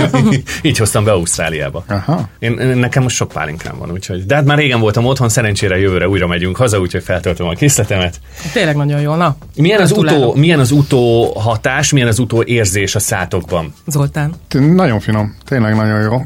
így 0.62 0.78
hoztam 0.78 1.04
be 1.04 1.12
Ausztráliába. 1.12 1.84
Aha. 1.86 2.28
Én- 2.38 2.54
nekem 2.54 3.02
most 3.02 3.16
sok 3.16 3.32
pálinkám 3.32 3.78
van, 3.78 3.90
úgyhogy. 3.90 4.26
De 4.32 4.38
hát 4.38 4.46
már 4.46 4.58
régen 4.58 4.80
voltam 4.80 5.04
otthon, 5.04 5.28
szerencsére 5.28 5.78
jövőre 5.78 6.08
újra 6.08 6.26
megyünk 6.26 6.56
haza, 6.56 6.80
úgyhogy 6.80 7.02
feltöltöm 7.02 7.46
a 7.46 7.52
készletemet. 7.52 8.20
Tényleg 8.52 8.76
nagyon 8.76 9.00
jó. 9.00 9.14
Na, 9.14 9.36
Milyen 9.56 9.80
az, 9.80 9.92
utó, 9.92 10.34
milyen 10.34 10.58
az 10.58 10.70
utó 10.70 11.32
hatás, 11.38 11.92
milyen 11.92 12.08
az 12.08 12.18
utó 12.18 12.42
érzés 12.42 12.94
a 12.94 12.98
szátokban? 12.98 13.74
Zoltán. 13.86 14.34
Nagyon 14.50 15.00
finom, 15.00 15.34
tényleg 15.44 15.76
nagyon 15.76 16.00
jó. 16.00 16.22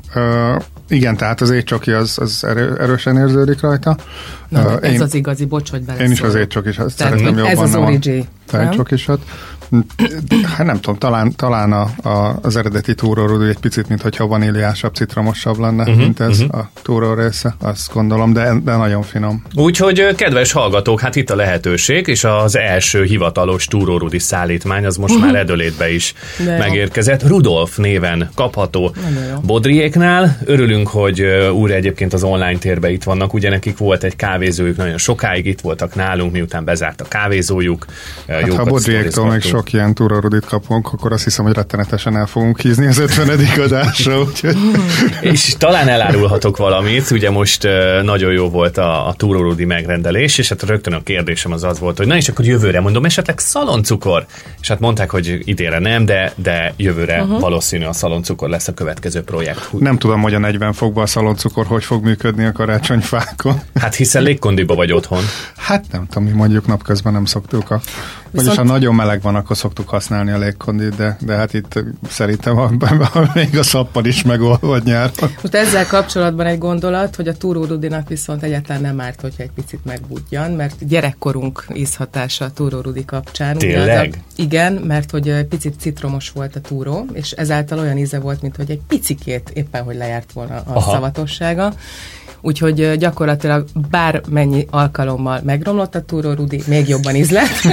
Igen, 0.89 1.17
tehát 1.17 1.41
az 1.41 1.51
étcsoki 1.51 1.91
az, 1.91 2.19
az 2.19 2.45
erő, 2.45 2.77
erősen 2.81 3.17
érződik 3.17 3.61
rajta. 3.61 3.97
Na, 4.49 4.65
Ö, 4.65 4.87
ez 4.87 4.93
én, 4.93 5.03
az 5.03 5.15
igazi, 5.15 5.45
bocs, 5.45 5.71
hogy 5.71 5.83
én 6.01 6.11
is 6.11 6.21
az 6.21 6.35
étcsokis, 6.35 6.79
azt 6.79 6.97
Tehát, 6.97 7.21
jobban. 7.21 7.47
ez 7.47 7.59
az 7.59 7.75
origi? 7.75 8.25
Tejcsokisat. 8.51 9.21
Hát 10.57 10.67
nem 10.67 10.81
tudom, 10.81 10.99
talán, 10.99 11.37
talán 11.37 11.73
a, 11.73 12.09
a, 12.09 12.39
az 12.43 12.57
eredeti 12.57 12.95
túrórudú 12.95 13.45
egy 13.45 13.59
picit, 13.59 13.89
mint 13.89 14.03
hogyha 14.03 14.27
vaníliásabb, 14.27 14.95
citromosabb 14.95 15.59
lenne, 15.59 15.83
uh-huh, 15.83 15.97
mint 15.99 16.21
ez 16.21 16.41
uh-huh. 16.41 16.59
a 16.59 16.71
túró 16.83 17.15
része, 17.15 17.55
azt 17.61 17.93
gondolom, 17.93 18.33
de, 18.33 18.53
de 18.65 18.77
nagyon 18.77 19.03
finom. 19.03 19.43
Úgyhogy 19.55 20.15
kedves 20.15 20.53
hallgatók, 20.53 21.01
hát 21.01 21.17
itt 21.17 21.31
a 21.31 21.37
lehetőség, 21.37 22.07
és 22.07 22.25
az 22.25 22.57
első 22.57 23.05
hivatalos 23.05 23.67
túrórudi 23.67 24.19
szállítmány 24.19 24.87
az 24.87 24.97
most 24.97 25.21
már 25.21 25.35
Edölétbe 25.35 25.93
is 25.93 26.15
De 26.45 26.53
jó. 26.53 26.59
megérkezett. 26.59 27.27
Rudolf 27.27 27.77
néven 27.77 28.31
kapható 28.35 28.95
jó. 29.33 29.41
Bodriéknál. 29.41 30.39
Örülünk, 30.45 30.89
hogy 30.89 31.23
újra 31.53 31.75
egyébként 31.75 32.13
az 32.13 32.23
online 32.23 32.59
térbe 32.59 32.91
itt 32.91 33.03
vannak, 33.03 33.35
ugye 33.35 33.51
nekik 33.51 33.79
volt 33.79 34.05
egy 34.05 34.17
kávézójuk, 34.17 34.77
nagyon 34.77 34.99
sokáig 34.99 35.47
itt 35.47 35.61
voltak 35.61 35.95
nálunk, 35.95 36.33
miután 36.33 36.65
bezárt 36.65 37.01
a 37.01 37.05
kávézójuk. 37.05 37.87
Hát, 38.29 38.53
ha 38.53 38.65
Bodriéktól 38.65 39.31
még 39.31 39.41
sztorizgattunk. 39.41 39.56
Sok 39.57 39.73
ilyen 39.73 39.95
túrórudit 39.95 40.45
kapunk, 40.45 40.93
akkor 40.93 41.13
azt 41.13 41.25
hiszem, 41.25 41.45
hogy 41.45 41.55
rettenetesen 41.55 42.17
el 42.17 42.27
fogunk 42.27 42.61
hízni 42.61 42.87
az 42.87 42.99
50. 42.99 43.29
adásra, 43.65 44.21
úgyhogy 44.21 44.57
És 45.21 45.55
talán 45.59 45.89
elárulhatok 45.89 46.57
valamit, 46.57 47.11
ugye 47.11 47.31
most 47.31 47.69
nagyon 48.03 48.33
jó 48.33 48.49
volt 48.49 48.79
a, 48.79 49.09
a 49.09 49.15
túrórudi 49.15 49.65
megrendelés, 49.65 50.39
és 50.39 50.49
hát 50.49 50.63
rögtön 50.63 50.93
a 50.93 51.03
kérdésem 51.03 51.53
az 51.53 51.65
az 51.65 51.79
volt, 51.79 51.97
hogy 51.97 52.07
na 52.07 52.17
és 52.17 52.29
akkor 52.29 52.45
jövőre 52.45 52.81
mondom, 52.81 53.05
esetleg 53.05 53.39
szaloncukor? 53.39 54.27
És 54.61 54.69
hát 54.69 54.81
mondták, 54.81 55.11
hogy 55.11 55.39
idénre 55.45 55.79
nem, 55.79 56.05
de, 56.05 56.33
de 56.37 56.75
jövőre 56.77 57.23
uh-huh. 57.23 57.41
valószínű 57.41 57.85
a 57.85 57.93
szaloncukor 57.93 58.49
lesz 58.49 58.69
a 58.69 58.75
következő 58.75 59.23
projekt. 59.23 59.73
Nem 59.79 59.99
tudom, 59.99 60.23
hogy 60.23 60.35
a 60.35 60.39
40 60.39 60.73
fokban 60.73 61.03
a 61.03 61.07
szaloncukor 61.07 61.67
hogy 61.67 61.85
fog 61.85 62.05
működni 62.05 62.45
a 62.45 62.53
karácsonyfákon. 62.53 63.61
Hát 63.75 63.95
hiszen 63.95 64.23
légkondiba 64.23 64.75
vagy 64.75 64.93
otthon. 64.93 65.23
Hát 65.57 65.85
nem 65.93 66.07
tudom, 66.07 66.29
mi 66.29 66.35
mondjuk 66.35 66.67
napközben 66.67 67.13
nem 67.13 67.25
szoktuk 67.25 67.71
a... 67.71 67.81
Vagyis 68.37 68.51
Viszont- 68.51 68.69
ha 68.69 68.75
nagyon 68.75 68.95
meleg 68.95 69.23
van, 69.23 69.35
akkor 69.35 69.57
szoktuk 69.57 69.89
használni 69.89 70.31
a 70.31 70.39
légkondit, 70.39 70.97
de, 70.97 71.17
de 71.21 71.35
hát 71.35 71.55
itt 71.55 71.83
szerintem 72.09 72.57
a, 72.59 72.71
a, 73.15 73.31
még 73.35 73.59
a 73.59 73.63
szappan 73.63 74.07
is 74.07 74.23
megolvad 74.23 74.85
nyáron. 74.85 75.11
Most 75.43 75.55
ezzel 75.55 75.87
kapcsolatban 75.87 76.47
egy 76.47 76.59
gondolat, 76.59 77.17
hogy 77.17 77.29
a 77.29 77.37
túrórudinak 77.37 78.09
viszont 78.09 78.43
egyáltalán 78.43 78.83
nem 78.83 79.01
árt, 79.01 79.21
hogyha 79.21 79.43
egy 79.43 79.51
picit 79.55 79.85
megbudjan, 79.85 80.51
mert 80.51 80.87
gyerekkorunk 80.89 81.67
ízhatása 81.75 82.45
a 82.45 82.51
túrórudi 82.51 83.05
kapcsán. 83.05 83.59
Tényleg? 83.59 84.15
A, 84.17 84.33
igen, 84.37 84.73
mert 84.73 85.11
hogy 85.11 85.29
egy 85.29 85.47
picit 85.47 85.75
citromos 85.81 86.31
volt 86.31 86.57
a 86.57 86.61
túró, 86.61 87.07
és 87.13 87.31
ezáltal 87.31 87.79
olyan 87.79 87.99
íze 87.99 88.19
volt, 88.19 88.43
mint 88.43 88.57
hogy 88.57 88.71
egy 88.71 88.81
picikét 88.89 89.51
éppen, 89.55 89.83
hogy 89.83 89.97
lejárt 89.97 90.33
volna 90.33 90.55
a 90.55 90.63
Aha. 90.67 90.91
szavatossága. 90.93 91.73
Úgyhogy 92.47 92.97
gyakorlatilag 92.99 93.65
bármennyi 93.91 94.67
alkalommal 94.71 95.41
megromlott 95.45 95.95
a 95.95 96.03
túró 96.03 96.33
Rudi, 96.33 96.63
még 96.67 96.89
jobban 96.89 97.15
ízlett. 97.15 97.49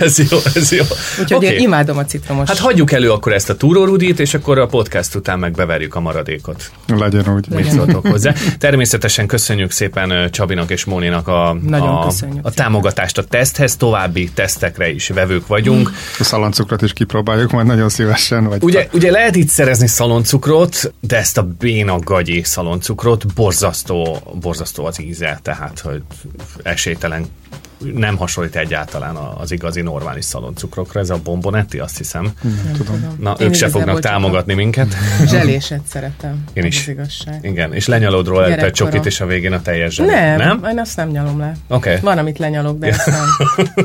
ez 0.00 0.30
jó, 0.30 0.38
ez 0.54 0.72
jó. 0.72 0.82
Úgyhogy 1.20 1.36
Oké. 1.36 1.46
okay. 1.46 1.56
én 1.56 1.60
imádom 1.60 1.98
a 1.98 2.04
citromos. 2.04 2.48
Hát 2.48 2.58
hagyjuk 2.58 2.92
elő 2.92 3.10
akkor 3.10 3.32
ezt 3.32 3.50
a 3.50 3.56
túrórudit, 3.56 4.20
és 4.20 4.34
akkor 4.34 4.58
a 4.58 4.66
podcast 4.66 5.14
után 5.14 5.38
meg 5.38 5.52
beverjük 5.52 5.94
a 5.94 6.00
maradékot. 6.00 6.70
Legyen 6.86 7.34
úgy. 7.34 7.48
Mit 7.48 7.70
szóltok 7.70 8.06
hozzá? 8.06 8.32
Természetesen 8.58 9.26
köszönjük 9.26 9.70
szépen 9.70 10.30
Csabinak 10.30 10.70
és 10.70 10.84
Móninak 10.84 11.28
a, 11.28 11.56
Nagyon 11.62 11.88
a, 11.88 12.04
köszönjük 12.04 12.46
a 12.46 12.50
támogatást 12.50 13.18
a 13.18 13.24
teszthez, 13.24 13.76
további 13.76 14.30
tesztekre 14.34 14.90
is 14.90 15.08
vevők 15.08 15.46
vagyunk. 15.46 15.90
A 16.18 16.24
szaloncukrot 16.24 16.82
is 16.82 16.92
kipróbáljuk 16.92 17.50
majd 17.50 17.66
nagyon 17.66 17.88
szívesen. 17.88 18.44
Vagy 18.44 18.62
Ugye, 18.62 18.88
ugye 18.92 19.10
lehet 19.10 19.36
itt 19.36 19.48
szerezni 19.48 19.86
szaloncukrot, 19.86 20.92
de 21.00 21.16
ezt 21.16 21.38
a 21.38 21.48
béna 21.58 21.98
gagyi 21.98 22.38
szaloncukrot. 22.44 23.34
Borzasztó, 23.34 24.18
borzasztó 24.40 24.84
az 24.84 25.00
íze, 25.00 25.38
tehát 25.42 25.78
hogy 25.78 26.02
esélytelen 26.62 27.26
nem 27.94 28.16
hasonlít 28.16 28.56
egyáltalán 28.56 29.16
az 29.16 29.52
igazi 29.52 29.80
normális 29.80 30.24
szaloncukrokra. 30.24 31.00
Ez 31.00 31.10
a 31.10 31.16
bombonetti, 31.24 31.78
azt 31.78 31.96
hiszem. 31.98 32.32
nem 32.42 32.72
tudom. 32.76 33.16
Na, 33.20 33.34
Én 33.38 33.46
ők 33.46 33.54
se 33.54 33.68
fognak 33.68 34.00
támogatni 34.00 34.54
minket. 34.54 34.94
Zseléset 35.30 35.80
szeretem. 35.88 36.44
Én 36.52 36.64
is. 36.64 36.86
Igazság. 36.86 37.38
Igen, 37.42 37.74
és 37.74 37.86
lenyalod 37.86 38.26
róla 38.26 38.42
Gyerekkorom. 38.42 38.72
csokit, 38.72 39.06
és 39.06 39.20
a 39.20 39.26
végén 39.26 39.52
a 39.52 39.62
teljes 39.62 39.94
zselé. 39.94 40.10
Nem, 40.10 40.36
nem? 40.36 40.64
én 40.70 40.78
azt 40.78 40.96
nem 40.96 41.08
nyalom 41.08 41.38
le. 41.38 41.52
Oké. 41.68 41.98
Van, 42.02 42.18
amit 42.18 42.38
lenyalok, 42.38 42.78
de 42.78 42.86
ezt 42.86 43.06
nem. 43.06 43.26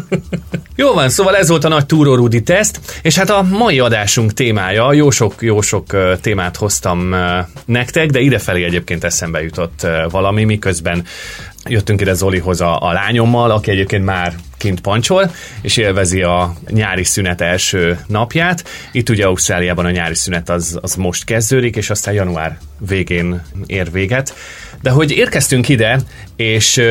Jó 0.75 0.93
van, 0.93 1.09
szóval 1.09 1.35
ez 1.35 1.49
volt 1.49 1.63
a 1.63 1.67
nagy 1.67 1.85
túrórudi 1.85 2.43
teszt, 2.43 2.99
és 3.01 3.17
hát 3.17 3.29
a 3.29 3.41
mai 3.41 3.79
adásunk 3.79 4.33
témája, 4.33 4.93
jó 4.93 5.09
sok, 5.09 5.33
jó 5.39 5.61
sok 5.61 5.95
témát 6.21 6.55
hoztam 6.57 7.15
nektek, 7.65 8.09
de 8.09 8.19
idefelé 8.19 8.63
egyébként 8.63 9.03
eszembe 9.03 9.41
jutott 9.41 9.87
valami, 10.09 10.43
miközben 10.43 11.03
jöttünk 11.67 12.01
ide 12.01 12.13
Zolihoz 12.13 12.61
a, 12.61 12.81
a 12.81 12.93
lányommal, 12.93 13.51
aki 13.51 13.71
egyébként 13.71 14.05
már 14.05 14.33
kint 14.57 14.81
pancsol, 14.81 15.31
és 15.61 15.77
élvezi 15.77 16.21
a 16.21 16.53
nyári 16.67 17.03
szünet 17.03 17.41
első 17.41 17.99
napját. 18.07 18.63
Itt 18.91 19.09
ugye 19.09 19.25
Ausztráliában 19.25 19.85
a 19.85 19.91
nyári 19.91 20.15
szünet 20.15 20.49
az, 20.49 20.79
az 20.81 20.95
most 20.95 21.25
kezdődik, 21.25 21.75
és 21.75 21.89
aztán 21.89 22.13
január 22.13 22.57
végén 22.79 23.41
ér 23.65 23.91
véget. 23.91 24.33
De 24.81 24.89
hogy 24.89 25.11
érkeztünk 25.11 25.69
ide, 25.69 25.99
és 26.35 26.81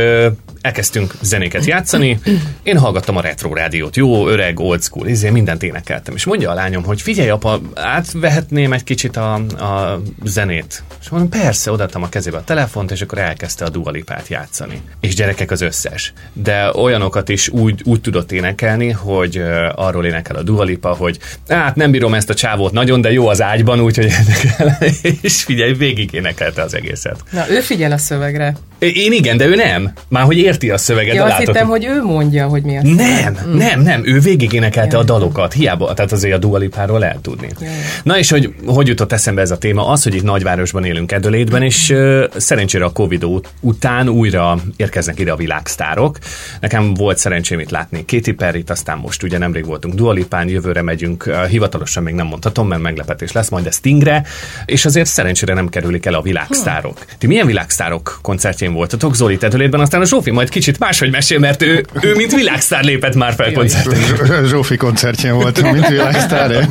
elkezdtünk 0.64 1.14
zenéket 1.20 1.64
játszani, 1.64 2.18
én 2.62 2.78
hallgattam 2.78 3.16
a 3.16 3.20
retro 3.20 3.54
rádiót, 3.54 3.96
jó, 3.96 4.28
öreg, 4.28 4.60
old 4.60 4.82
school, 4.82 5.06
izé, 5.06 5.30
mindent 5.30 5.62
énekeltem. 5.62 6.14
És 6.14 6.24
mondja 6.24 6.50
a 6.50 6.54
lányom, 6.54 6.84
hogy 6.84 7.02
figyelj 7.02 7.28
apa, 7.28 7.60
átvehetném 7.74 8.72
egy 8.72 8.84
kicsit 8.84 9.16
a, 9.16 9.34
a 9.34 10.00
zenét. 10.24 10.82
És 11.00 11.08
mondom, 11.08 11.28
persze, 11.28 11.70
odaadtam 11.70 12.02
a 12.02 12.08
kezébe 12.08 12.36
a 12.36 12.44
telefont, 12.44 12.90
és 12.90 13.00
akkor 13.00 13.18
elkezdte 13.18 13.64
a 13.64 13.68
dualipát 13.68 14.28
játszani. 14.28 14.80
És 15.00 15.14
gyerekek 15.14 15.50
az 15.50 15.60
összes. 15.60 16.12
De 16.32 16.70
olyanokat 16.74 17.28
is 17.28 17.48
úgy, 17.48 17.82
úgy 17.84 18.00
tudott 18.00 18.32
énekelni, 18.32 18.90
hogy 18.90 19.36
ö, 19.36 19.68
arról 19.74 20.06
énekel 20.06 20.36
a 20.36 20.42
dualipa, 20.42 20.94
hogy 20.94 21.18
hát 21.48 21.76
nem 21.76 21.90
bírom 21.90 22.14
ezt 22.14 22.30
a 22.30 22.34
csávót 22.34 22.72
nagyon, 22.72 23.00
de 23.00 23.12
jó 23.12 23.28
az 23.28 23.42
ágyban, 23.42 23.80
úgyhogy 23.80 24.04
énekel. 24.04 24.78
és 25.22 25.42
figyelj, 25.42 25.72
végig 25.72 26.12
énekelte 26.12 26.62
az 26.62 26.74
egészet. 26.74 27.16
Na, 27.30 27.50
ő 27.50 27.60
figyel 27.60 27.92
a 27.92 27.98
szövegre. 27.98 28.56
Én 28.78 29.12
igen, 29.12 29.36
de 29.36 29.46
ő 29.46 29.54
nem. 29.54 29.92
Már 30.08 30.24
hogy 30.24 30.38
érti 30.54 30.70
a 30.70 30.78
szöveget, 30.78 31.14
Ja, 31.14 31.20
de 31.20 31.28
azt 31.28 31.38
látod, 31.38 31.54
hittem, 31.54 31.68
hogy 31.68 31.84
ő 31.84 32.02
mondja, 32.02 32.46
hogy 32.46 32.62
mi 32.62 32.76
a 32.76 32.82
nem, 32.82 33.36
mm. 33.46 33.56
nem, 33.56 33.80
nem, 33.80 34.02
ő 34.04 34.18
végig 34.18 34.52
énekelte 34.52 34.96
Ja. 34.96 35.02
a 35.02 35.04
dalokat, 35.04 35.52
hiába, 35.52 35.94
tehát 35.94 36.12
azért 36.12 36.34
a 36.34 36.38
dualipáról 36.38 36.98
lehet 36.98 37.18
tudni. 37.18 37.48
Ja. 37.60 37.68
Na 38.02 38.18
és 38.18 38.30
hogy 38.30 38.54
hogy 38.66 38.86
jutott 38.88 39.12
eszembe 39.12 39.40
ez 39.40 39.50
a 39.50 39.58
téma? 39.58 39.88
Az, 39.88 40.02
hogy 40.02 40.14
itt 40.14 40.22
nagyvárosban 40.22 40.84
élünk 40.84 41.12
Edölétben, 41.12 41.62
és 41.62 41.90
uh, 41.90 42.24
szerencsére 42.36 42.84
a 42.84 42.92
Covid 42.92 43.24
ut- 43.24 43.48
után 43.60 44.08
újra 44.08 44.58
érkeznek 44.76 45.18
ide 45.18 45.32
a 45.32 45.36
világsztárok. 45.36 46.18
Nekem 46.60 46.94
volt 46.94 47.18
szerencsém 47.18 47.60
itt 47.60 47.70
látni 47.70 48.04
Katy 48.04 48.32
Perry-t, 48.32 48.70
aztán 48.70 48.98
most 48.98 49.22
ugye 49.22 49.38
nemrég 49.38 49.66
voltunk 49.66 49.94
Dualipán, 49.94 50.48
jövőre 50.48 50.82
megyünk, 50.82 51.24
uh, 51.26 51.44
hivatalosan 51.44 52.02
még 52.02 52.14
nem 52.14 52.26
mondhatom, 52.26 52.68
mert 52.68 52.82
meglepetés 52.82 53.32
lesz 53.32 53.48
majd 53.48 53.66
a 53.66 53.70
Stingre, 53.70 54.22
és 54.64 54.84
azért 54.84 55.06
szerencsére 55.06 55.54
nem 55.54 55.68
kerülik 55.68 56.06
el 56.06 56.14
a 56.14 56.22
világsztárok. 56.22 57.04
Ti 57.18 57.26
milyen 57.26 57.46
világsztárok 57.46 58.18
koncertjén 58.22 58.72
voltatok 58.72 59.14
Zoli 59.14 59.38
Edölétben, 59.40 59.80
aztán 59.80 60.00
a 60.00 60.04
Zsófi 60.04 60.30
majd 60.30 60.43
kicsit 60.48 60.78
máshogy 60.78 61.10
mesél, 61.10 61.38
mert 61.38 61.62
ő, 61.62 61.84
ő 62.00 62.14
mint 62.14 62.34
világsztár 62.34 62.84
lépett 62.84 63.14
már 63.14 63.32
fel 63.34 63.52
koncerten. 63.52 63.98
Zs- 64.00 64.46
Zsófi 64.48 64.76
koncertjén 64.76 65.34
voltunk, 65.34 65.72
mint 65.72 65.88
világsztár. 65.88 66.68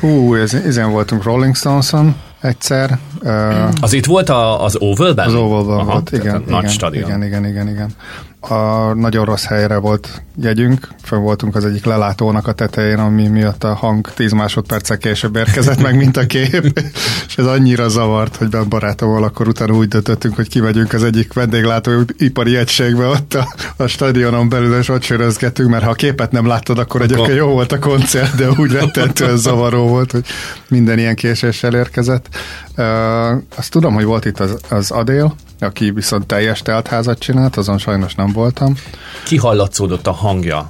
Hú, 0.00 0.34
ez, 0.34 0.54
ezen 0.54 0.90
voltunk 0.90 1.22
Rolling 1.22 1.56
Stones-on 1.56 2.16
egyszer, 2.40 2.98
Az 3.80 3.92
itt 3.92 4.04
volt 4.04 4.28
a, 4.28 4.64
az 4.64 4.76
Ovalben? 4.78 5.26
az 5.26 5.34
Ovalban 5.34 5.86
volt, 5.86 6.10
igen. 6.12 6.44
Nagy 6.46 6.58
igen, 6.58 6.68
stadion. 6.72 7.08
Igen, 7.08 7.22
igen, 7.24 7.46
igen, 7.46 7.68
igen. 7.68 7.90
A 8.48 8.94
nagyon 8.94 9.24
rossz 9.24 9.44
helyre 9.44 9.76
volt 9.76 10.22
jegyünk, 10.40 10.88
fönn 11.02 11.20
voltunk 11.20 11.56
az 11.56 11.64
egyik 11.64 11.84
lelátónak 11.84 12.46
a 12.46 12.52
tetején, 12.52 12.98
ami 12.98 13.26
miatt 13.28 13.64
a 13.64 13.74
hang 13.74 14.10
10 14.14 14.32
másodperccel 14.32 14.98
később 14.98 15.36
érkezett 15.36 15.82
meg, 15.82 15.96
mint 15.96 16.16
a 16.16 16.26
kép, 16.26 16.80
és 17.26 17.36
ez 17.36 17.46
annyira 17.46 17.88
zavart, 17.88 18.36
hogy 18.36 18.48
ben 18.48 18.68
barátommal 18.68 19.24
akkor 19.24 19.48
utána 19.48 19.74
úgy 19.74 19.88
döntöttünk, 19.88 20.34
hogy 20.34 20.48
kimegyünk 20.48 20.92
az 20.92 21.02
egyik 21.02 21.32
vendéglátóipari 21.32 22.56
egységbe 22.56 23.06
ott 23.06 23.34
a, 23.34 23.54
a 23.76 23.86
stadionon 23.86 24.48
belül, 24.48 24.78
és 24.78 24.88
ott 24.88 25.02
sörözgetünk, 25.02 25.70
mert 25.70 25.84
ha 25.84 25.90
a 25.90 25.94
képet 25.94 26.32
nem 26.32 26.46
láttad, 26.46 26.78
akkor 26.78 27.02
egyébként 27.02 27.36
jó 27.36 27.48
volt 27.48 27.72
a 27.72 27.78
koncert, 27.78 28.36
de 28.36 28.50
úgy 28.50 28.70
rettentően 28.70 29.36
zavaró 29.36 29.88
volt, 29.88 30.12
hogy 30.12 30.24
minden 30.68 30.98
ilyen 30.98 31.14
késéssel 31.14 31.74
érkezett. 31.74 32.28
Uh, 32.76 33.42
azt 33.56 33.70
tudom, 33.70 33.94
hogy 33.94 34.04
volt 34.04 34.24
itt 34.24 34.40
az, 34.40 34.60
az 34.68 34.90
Adél, 34.90 35.34
aki 35.60 35.90
viszont 35.90 36.26
teljes 36.26 36.62
teltházat 36.62 37.18
csinált, 37.18 37.56
azon 37.56 37.78
sajnos 37.78 38.14
nem 38.14 38.32
voltam. 38.32 38.74
Kihallatszódott 39.24 40.06
a 40.06 40.12
hangja. 40.12 40.68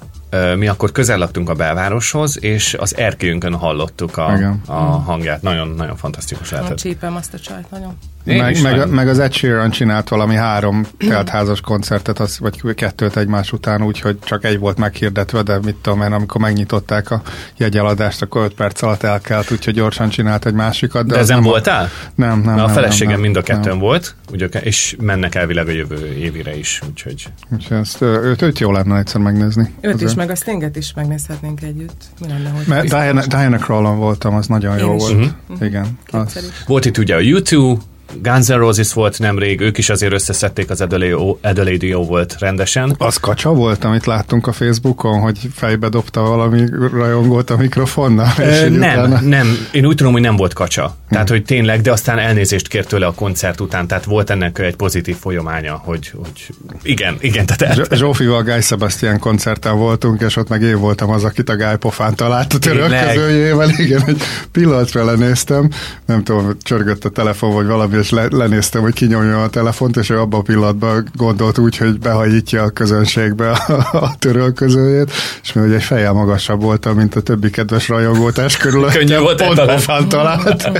Mi 0.56 0.68
akkor 0.68 0.92
közel 0.92 1.18
laktunk 1.18 1.48
a 1.48 1.54
belvároshoz, 1.54 2.42
és 2.42 2.74
az 2.74 2.96
erkélyünkön 2.96 3.54
hallottuk 3.54 4.16
a, 4.16 4.32
Igen. 4.36 4.62
a 4.66 4.72
hangját. 4.82 5.42
Nagyon, 5.42 5.68
nagyon 5.68 5.96
fantasztikus 5.96 6.50
lehetett. 6.50 6.76
csípem 6.76 7.16
azt 7.16 7.34
a 7.34 7.38
csajt 7.38 7.70
nagyon. 7.70 7.96
Meg, 8.26 8.62
meg, 8.62 8.90
meg, 8.90 9.08
az 9.08 9.18
Ed 9.18 9.32
Sheeran 9.32 9.70
csinált 9.70 10.08
valami 10.08 10.34
három 10.34 10.86
teltházas 10.98 11.60
koncertet, 11.60 12.18
az, 12.18 12.38
vagy 12.38 12.74
kettőt 12.74 13.16
egymás 13.16 13.52
után, 13.52 13.82
úgyhogy 13.82 14.18
csak 14.24 14.44
egy 14.44 14.58
volt 14.58 14.78
meghirdetve, 14.78 15.42
de 15.42 15.58
mit 15.64 15.74
tudom 15.74 16.02
én, 16.02 16.12
amikor 16.12 16.40
megnyitották 16.40 17.10
a 17.10 17.22
jegyeladást, 17.56 18.22
akkor 18.22 18.44
öt 18.44 18.54
perc 18.54 18.82
alatt 18.82 19.02
elkelt, 19.02 19.50
úgyhogy 19.50 19.74
gyorsan 19.74 20.08
csinált 20.08 20.46
egy 20.46 20.54
másikat. 20.54 21.06
De 21.06 21.14
az 21.14 21.20
ezen 21.20 21.36
nem 21.36 21.46
a- 21.46 21.48
voltál? 21.50 21.88
Nem, 22.14 22.40
nem. 22.40 22.54
Na, 22.54 22.62
a 22.62 22.66
nem, 22.66 22.74
feleségem 22.74 23.12
nem, 23.12 23.20
mind 23.20 23.36
a 23.36 23.42
nem, 23.46 23.56
kettőn 23.62 23.78
volt, 23.78 24.14
ugye, 24.32 24.46
és 24.46 24.96
mennek 25.00 25.34
elvileg 25.34 25.68
a 25.68 25.72
jövő 25.72 26.06
évire 26.18 26.56
is, 26.56 26.80
úgyhogy 26.88 27.26
Úgyhogy 27.52 27.76
ezt, 27.76 28.00
őt, 28.02 28.42
őt 28.42 28.58
jó 28.58 28.72
lenne 28.72 28.98
egyszer 28.98 29.20
megnézni. 29.20 29.74
Őt 29.80 29.94
Azért. 29.94 30.10
is, 30.10 30.16
meg 30.16 30.30
a 30.30 30.34
Stinget 30.34 30.76
is 30.76 30.92
megnézhetnénk 30.94 31.62
együtt. 31.62 32.04
Mi 32.20 32.28
lenne, 32.28 32.48
hogy 32.48 32.64
Mert 32.66 32.88
Diana, 32.88 33.26
Diana 33.26 33.56
Krallon 33.56 33.98
voltam, 33.98 34.34
az 34.34 34.46
nagyon 34.46 34.78
jó 34.78 34.90
Én 34.90 34.96
is. 34.96 35.02
volt. 35.02 35.32
Mhm. 35.48 35.64
Igen. 35.64 35.98
Az. 36.10 36.52
Volt 36.66 36.84
itt 36.84 36.98
ugye 36.98 37.14
a 37.14 37.18
U2, 37.20 37.78
Guns 38.22 38.46
N' 38.46 38.52
Roses 38.52 38.92
volt 38.92 39.18
nemrég, 39.18 39.60
ők 39.60 39.78
is 39.78 39.88
azért 39.90 40.12
összeszedték 40.12 40.70
az 40.70 40.80
Adelaide, 40.80 41.16
Adelaide 41.42 41.96
volt 41.96 42.36
rendesen. 42.38 42.94
az 42.98 43.16
kacsa 43.16 43.52
volt, 43.52 43.84
amit 43.84 44.06
láttunk 44.06 44.46
a 44.46 44.52
Facebookon, 44.52 45.20
hogy 45.20 45.38
fejbe 45.54 45.88
dobta 45.88 46.20
valami 46.20 46.62
rajongót 46.92 47.50
a 47.50 47.56
mikrofonnal? 47.56 48.28
Ö, 48.38 48.68
nem, 48.68 48.78
utána- 48.78 49.20
nem. 49.20 49.56
Én 49.72 49.86
úgy 49.86 49.94
tudom, 49.94 50.12
hogy 50.12 50.20
nem 50.20 50.36
volt 50.36 50.52
kacsa. 50.52 50.96
Tehát, 51.10 51.28
hogy 51.28 51.42
tényleg, 51.44 51.80
de 51.80 51.92
aztán 51.92 52.18
elnézést 52.18 52.68
kért 52.68 52.88
tőle 52.88 53.06
a 53.06 53.12
koncert 53.12 53.60
után, 53.60 53.86
tehát 53.86 54.04
volt 54.04 54.30
ennek 54.30 54.58
egy 54.58 54.76
pozitív 54.76 55.16
folyamánya, 55.16 55.80
hogy, 55.84 56.12
hogy 56.16 56.48
igen, 56.82 57.16
igen, 57.20 57.46
tehát 57.46 57.78
el, 57.78 57.96
Zsófival 57.96 58.42
Guy 58.42 58.60
Sebastian 58.60 59.18
koncerten 59.18 59.76
voltunk, 59.76 60.20
és 60.20 60.36
ott 60.36 60.48
meg 60.48 60.62
én 60.62 60.78
voltam 60.80 61.10
az, 61.10 61.24
akit 61.24 61.48
a 61.48 61.56
Guy 61.56 61.76
pofán 61.78 62.14
talált 62.14 62.52
a 62.52 62.58
török 62.58 62.90
közöljével. 63.06 63.68
Igen, 63.76 64.02
egy 64.06 64.22
pillanatra 64.52 65.04
lenéztem, 65.04 65.70
nem 66.06 66.24
tudom, 66.24 66.56
csörgött 66.62 67.04
a 67.04 67.08
telefon, 67.08 67.52
vagy 67.52 67.66
valami, 67.66 67.95
és 67.98 68.10
le, 68.10 68.26
lenéztem, 68.30 68.82
hogy 68.82 68.94
kinyomja 68.94 69.42
a 69.42 69.48
telefont, 69.48 69.96
és 69.96 70.10
ő 70.10 70.20
abban 70.20 70.40
a 70.40 70.42
pillanatban 70.42 71.08
gondolt 71.16 71.58
úgy, 71.58 71.76
hogy 71.76 71.98
behajítja 71.98 72.62
a 72.62 72.70
közönségbe 72.70 73.50
a, 73.50 73.72
a 73.92 74.14
török 74.18 74.54
közöljét, 74.54 75.12
és 75.42 75.52
mi 75.52 75.62
ugye 75.62 75.74
egy 75.74 75.82
fejjel 75.82 76.12
magasabb 76.12 76.62
voltam, 76.62 76.96
mint 76.96 77.14
a 77.14 77.20
többi 77.20 77.50
kedves 77.50 77.88
rajongótás 77.88 78.56
körül. 78.56 78.86
Könnyű 78.90 79.18
volt 79.18 79.42
pont 79.44 79.64
pofán 79.64 80.08
talált. 80.08 80.70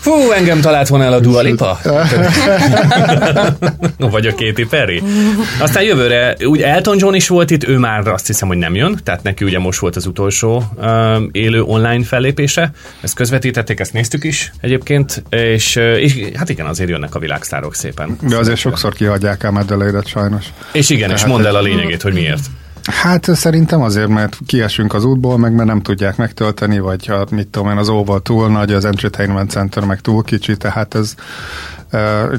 Fú, 0.00 0.30
engem 0.30 0.60
talált 0.60 0.88
volna 0.88 1.04
el 1.04 1.12
a 1.12 1.20
Dua 1.20 1.40
Lipa? 1.40 1.78
Vagy 3.98 4.26
a 4.26 4.30
Katy 4.30 4.66
Perry. 4.70 5.02
Aztán 5.58 5.82
jövőre, 5.82 6.36
úgy 6.44 6.60
Elton 6.60 6.96
John 6.98 7.14
is 7.14 7.28
volt 7.28 7.50
itt, 7.50 7.68
ő 7.68 7.78
már 7.78 8.08
azt 8.08 8.26
hiszem, 8.26 8.48
hogy 8.48 8.56
nem 8.56 8.74
jön, 8.74 8.98
tehát 9.04 9.22
neki 9.22 9.44
ugye 9.44 9.58
most 9.58 9.78
volt 9.78 9.96
az 9.96 10.06
utolsó 10.06 10.62
uh, 10.76 10.86
élő 11.32 11.62
online 11.62 12.04
fellépése, 12.04 12.70
ezt 13.00 13.14
közvetítették, 13.14 13.80
ezt 13.80 13.92
néztük 13.92 14.24
is 14.24 14.52
egyébként, 14.60 15.22
és, 15.30 15.76
uh, 15.76 16.02
és 16.06 16.30
hát 16.34 16.48
igen, 16.48 16.66
azért 16.66 16.90
jönnek 16.90 17.14
a 17.14 17.18
világsztárok 17.18 17.74
szépen. 17.74 18.16
De 18.20 18.36
azért 18.36 18.58
sokszor 18.58 18.92
kihagyják 18.92 19.44
ám 19.44 19.56
Adelaide-et 19.56 20.06
sajnos. 20.06 20.44
És 20.72 20.90
igen, 20.90 21.10
és 21.10 21.20
Tehát 21.20 21.32
mondd 21.32 21.46
el 21.46 21.54
a 21.54 21.60
lényegét, 21.60 22.02
hogy 22.02 22.12
miért. 22.12 22.44
Hát 22.84 23.34
szerintem 23.34 23.80
azért, 23.82 24.08
mert 24.08 24.38
kiesünk 24.46 24.94
az 24.94 25.04
útból, 25.04 25.38
meg 25.38 25.52
mert 25.52 25.68
nem 25.68 25.82
tudják 25.82 26.16
megtölteni, 26.16 26.78
vagy 26.78 27.06
ha, 27.06 27.26
mit 27.30 27.48
tudom 27.48 27.70
én, 27.70 27.76
az 27.76 27.88
óval 27.88 28.22
túl 28.22 28.48
nagy, 28.48 28.72
az 28.72 28.84
Entertainment 28.84 29.50
Center 29.50 29.84
meg 29.84 30.00
túl 30.00 30.22
kicsi, 30.22 30.56
tehát 30.56 30.94
ez 30.94 31.14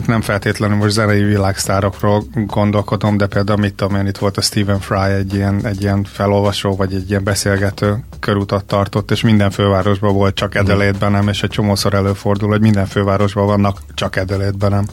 nem 0.06 0.22
feltétlenül 0.22 0.78
most 0.78 0.92
zenei 0.92 1.24
világsztárokról 1.24 2.24
gondolkodom, 2.34 3.18
de 3.18 3.28
például 3.28 3.60
mit 3.60 3.74
tudom 3.74 3.96
én, 3.96 4.08
itt 4.08 4.18
volt 4.18 4.38
a 4.38 4.42
Stephen 4.42 4.80
Fry 4.80 5.12
egy 5.18 5.34
ilyen, 5.34 5.66
egy 5.66 5.82
ilyen 5.82 6.04
felolvasó, 6.04 6.76
vagy 6.76 6.94
egy 6.94 7.10
ilyen 7.10 7.24
beszélgető 7.24 8.04
körutat 8.20 8.66
tartott, 8.66 9.12
és 9.12 9.22
minden 9.22 9.52
fővárosban 9.52 10.14
volt, 10.14 10.36
csak 10.36 10.56
Adelaide-ben 10.56 11.12
nem, 11.12 11.28
és 11.28 11.44
egy 11.44 11.50
csomószor 11.50 11.94
előfordul, 11.94 12.50
hogy 12.50 12.62
minden 12.62 12.86
fővárosban 12.86 13.46
vannak, 13.46 13.78
csak 13.94 14.16
Adelaide-ben 14.16 14.72
nem. 14.72 14.86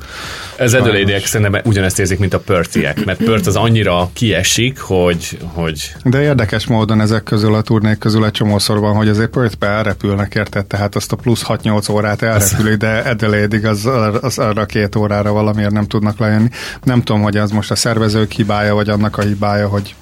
Ez 0.56 0.74
edőlédiek 0.74 1.26
szerintem 1.26 1.60
ugyanezt 1.64 1.98
érzik, 1.98 2.18
mint 2.18 2.34
a 2.34 2.40
pörtiek, 2.40 3.04
mert 3.04 3.24
pört 3.24 3.46
az 3.46 3.56
annyira 3.56 4.10
kiesik, 4.12 4.80
hogy, 4.80 5.38
hogy 5.52 5.94
De 6.04 6.22
érdekes 6.22 6.66
módon 6.66 7.00
ezek 7.00 7.22
közül 7.22 7.54
a 7.54 7.62
turnék 7.62 7.98
közül 7.98 8.24
egy 8.24 8.30
csomószor 8.30 8.78
van, 8.78 8.94
hogy 8.94 9.08
azért 9.08 9.30
Perthbe 9.30 9.66
elrepülnek, 9.66 10.34
érted? 10.34 10.66
Tehát 10.66 10.94
azt 10.94 11.12
a 11.12 11.16
plusz 11.16 11.44
6-8 11.48 11.90
órát 11.90 12.22
elrepülik, 12.22 12.76
de 12.76 12.98
Adelaide-ig 12.98 13.64
az, 13.64 13.88
az 14.20 14.38
arra 14.44 14.66
két 14.66 14.96
órára 14.96 15.32
valamiért 15.32 15.70
nem 15.70 15.86
tudnak 15.86 16.18
lejönni. 16.18 16.48
Nem 16.82 17.02
tudom, 17.02 17.22
hogy 17.22 17.36
az 17.36 17.50
most 17.50 17.70
a 17.70 17.74
szervezők 17.74 18.32
hibája, 18.32 18.74
vagy 18.74 18.88
annak 18.88 19.18
a 19.18 19.22
hibája, 19.22 19.68
hogy 19.68 19.94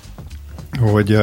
hogy 0.80 1.18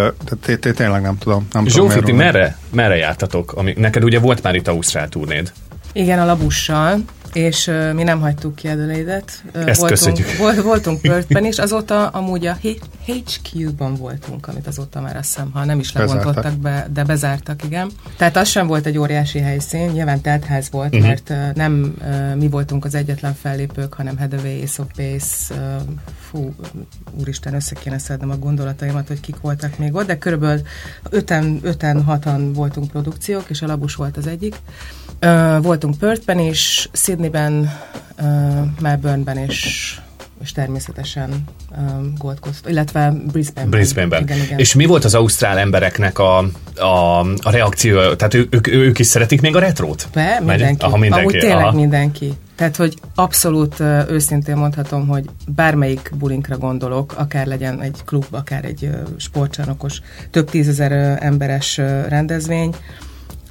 tényleg 0.60 1.02
nem 1.02 1.18
tudom. 1.18 1.48
Nem 1.52 1.66
tudom 1.66 1.90
Zsófi, 1.90 2.04
ti 2.04 2.12
merre, 2.12 2.58
merre 2.74 2.96
jártatok? 2.96 3.54
Ami, 3.54 3.74
neked 3.78 4.04
ugye 4.04 4.20
volt 4.20 4.44
már 4.44 4.56
itt 4.56 4.68
Ausztrál 4.68 5.10
turnéd. 5.10 5.52
Igen, 5.94 6.20
a 6.20 6.26
labussal, 6.26 7.00
és 7.34 7.68
uh, 7.68 7.94
mi 7.94 8.04
nem 8.04 8.20
hagytuk 8.20 8.56
ki. 8.56 8.68
Uh, 8.68 8.78
Ezt 8.86 9.34
voltunk, 9.54 9.90
köszönjük. 9.90 10.38
Volt, 10.38 10.62
voltunk 10.62 11.02
Perthben 11.02 11.46
is, 11.46 11.58
azóta 11.58 12.08
amúgy 12.08 12.46
a 12.46 12.54
H- 12.54 12.80
HQ-ban 13.10 13.96
voltunk, 13.96 14.48
amit 14.48 14.68
azóta 14.68 15.02
már 15.02 15.16
azt 15.16 15.28
hiszem, 15.28 15.52
ha 15.52 15.66
nem 15.66 15.80
is 15.80 15.94
lebontottak 15.94 16.34
Bezártak. 16.34 16.60
be, 16.60 16.88
de 16.94 17.04
bezártak, 17.04 17.64
igen. 17.64 17.92
Tehát 18.18 18.38
az 18.38 18.48
sem 18.48 18.68
volt 18.68 18.86
egy 18.86 18.98
óriási 18.98 19.40
helyszín, 19.40 19.90
nyilván 19.90 20.22
teltház 20.22 20.70
volt, 20.72 20.94
uh-huh. 20.94 21.08
mert 21.08 21.30
uh, 21.30 21.54
nem 21.54 21.96
uh, 22.02 22.36
mi 22.36 22.48
voltunk 22.48 22.86
az 22.86 22.96
egyetlen 22.96 23.34
fellépők, 23.34 23.94
hanem 23.94 24.18
Hathaway, 24.18 24.62
Ace 24.62 24.82
of 24.82 24.88
Base, 24.96 25.56
uh, 25.56 25.82
fú, 26.30 26.56
úristen, 27.20 27.54
össze 27.54 27.76
kéne 27.76 27.98
szednem 27.98 28.30
a 28.30 28.38
gondolataimat, 28.38 29.08
hogy 29.08 29.20
kik 29.20 29.40
voltak 29.42 29.78
még 29.78 29.96
ott, 29.96 30.08
de 30.08 30.18
körülbelül 30.18 30.62
öten, 31.10 31.60
öten, 31.62 32.04
hatan 32.04 32.54
voltunk 32.54 32.92
produkciók, 32.92 33.50
és 33.50 33.62
a 33.62 33.68
Labus 33.68 33.96
volt 33.96 34.18
az 34.18 34.28
egyik. 34.28 34.56
Uh, 35.22 35.62
voltunk 35.62 35.98
Perthben 35.98 36.40
is, 36.40 36.90
Sydneyben, 36.94 37.72
uh, 38.22 38.68
Melbourneben 38.80 39.38
és 39.38 40.00
és 40.42 40.52
természetesen 40.52 41.44
um, 41.78 42.14
Gold 42.18 42.40
Coast, 42.40 42.68
illetve 42.68 43.14
Brisbane-ben. 43.32 43.70
Brisbane-ben. 43.70 44.22
Igen, 44.22 44.38
igen. 44.38 44.60
És 44.60 44.74
mi 44.74 44.86
volt 44.86 45.06
az 45.06 45.16
ausztrál 45.16 45.58
embereknek 45.58 46.20
a, 46.20 46.38
a, 46.76 47.20
a 47.20 47.52
reakció? 47.52 48.14
Tehát 48.14 48.34
ő, 48.34 48.48
ők, 48.50 48.68
ők 48.68 49.00
is 49.00 49.08
szeretik 49.08 49.42
még 49.42 49.56
a 49.56 49.60
retrót? 49.60 50.08
Be, 50.14 50.40
mindenki. 50.40 50.86
Aha, 50.86 50.98
mindenki. 50.98 51.28
Amúgy 51.28 51.40
tényleg 51.40 51.66
aha. 51.66 51.76
mindenki. 51.76 52.34
Tehát, 52.56 52.76
hogy 52.76 52.94
abszolút 53.16 53.80
őszintén 54.10 54.56
mondhatom, 54.56 55.08
hogy 55.08 55.26
bármelyik 55.48 56.12
bulinkra 56.18 56.58
gondolok, 56.58 57.14
akár 57.18 57.48
legyen 57.48 57.82
egy 57.82 57.98
klub, 58.06 58.26
akár 58.32 58.66
egy 58.66 58.90
sportcsarnokos, 59.18 60.02
több 60.32 60.50
tízezer 60.50 61.18
emberes 61.22 61.78
rendezvény, 62.08 62.76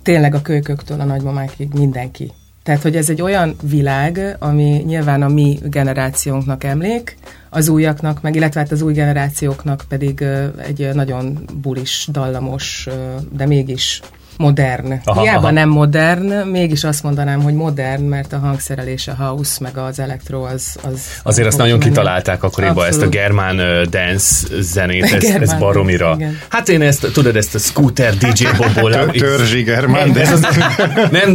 tényleg 0.02 0.34
a 0.34 0.42
kölyköktől 0.42 1.00
a 1.00 1.04
nagymamákig 1.04 1.72
mindenki. 1.72 2.32
Tehát, 2.68 2.82
hogy 2.82 2.96
ez 2.96 3.10
egy 3.10 3.22
olyan 3.22 3.56
világ, 3.62 4.36
ami 4.38 4.82
nyilván 4.86 5.22
a 5.22 5.28
mi 5.28 5.58
generációnknak 5.62 6.64
emlék, 6.64 7.16
az 7.50 7.68
újaknak, 7.68 8.22
meg 8.22 8.34
illetve 8.34 8.60
hát 8.60 8.72
az 8.72 8.82
új 8.82 8.92
generációknak 8.92 9.84
pedig 9.88 10.24
egy 10.56 10.88
nagyon 10.94 11.38
bulis, 11.60 12.08
dallamos, 12.12 12.88
de 13.32 13.46
mégis 13.46 14.00
modern. 14.38 15.00
Aha, 15.04 15.20
Hiába 15.20 15.38
aha. 15.38 15.50
nem 15.50 15.68
modern, 15.68 16.32
mégis 16.48 16.84
azt 16.84 17.02
mondanám, 17.02 17.42
hogy 17.42 17.54
modern, 17.54 18.02
mert 18.02 18.32
a 18.32 18.38
hangszerelés, 18.38 19.08
a 19.08 19.14
house, 19.18 19.56
meg 19.60 19.76
az 19.76 19.98
elektro 19.98 20.42
az... 20.42 20.76
az 20.82 21.00
Azért 21.22 21.48
azt 21.48 21.58
nagyon 21.58 21.78
menni. 21.78 21.90
kitalálták 21.90 22.42
akkoriban 22.42 22.86
ezt 22.86 23.02
a 23.02 23.08
germán 23.08 23.56
dance 23.90 24.46
zenét, 24.60 25.04
ez, 25.12 25.12
ez 25.12 25.20
Germán 25.22 25.58
baromira. 25.58 26.06
dance, 26.08 26.24
igen. 26.24 26.38
Hát 26.48 26.68
én 26.68 26.82
ezt, 26.82 27.06
tudod, 27.12 27.36
ezt 27.36 27.54
a 27.54 27.58
scooter 27.58 28.14
DJ 28.16 28.44
bobból. 28.60 28.92
Tör- 28.92 29.16
Törzsiger, 29.18 29.80
Nem, 29.82 29.90
már, 29.90 30.16
ez 30.16 30.32
az, 30.32 30.40
nem, 31.10 31.34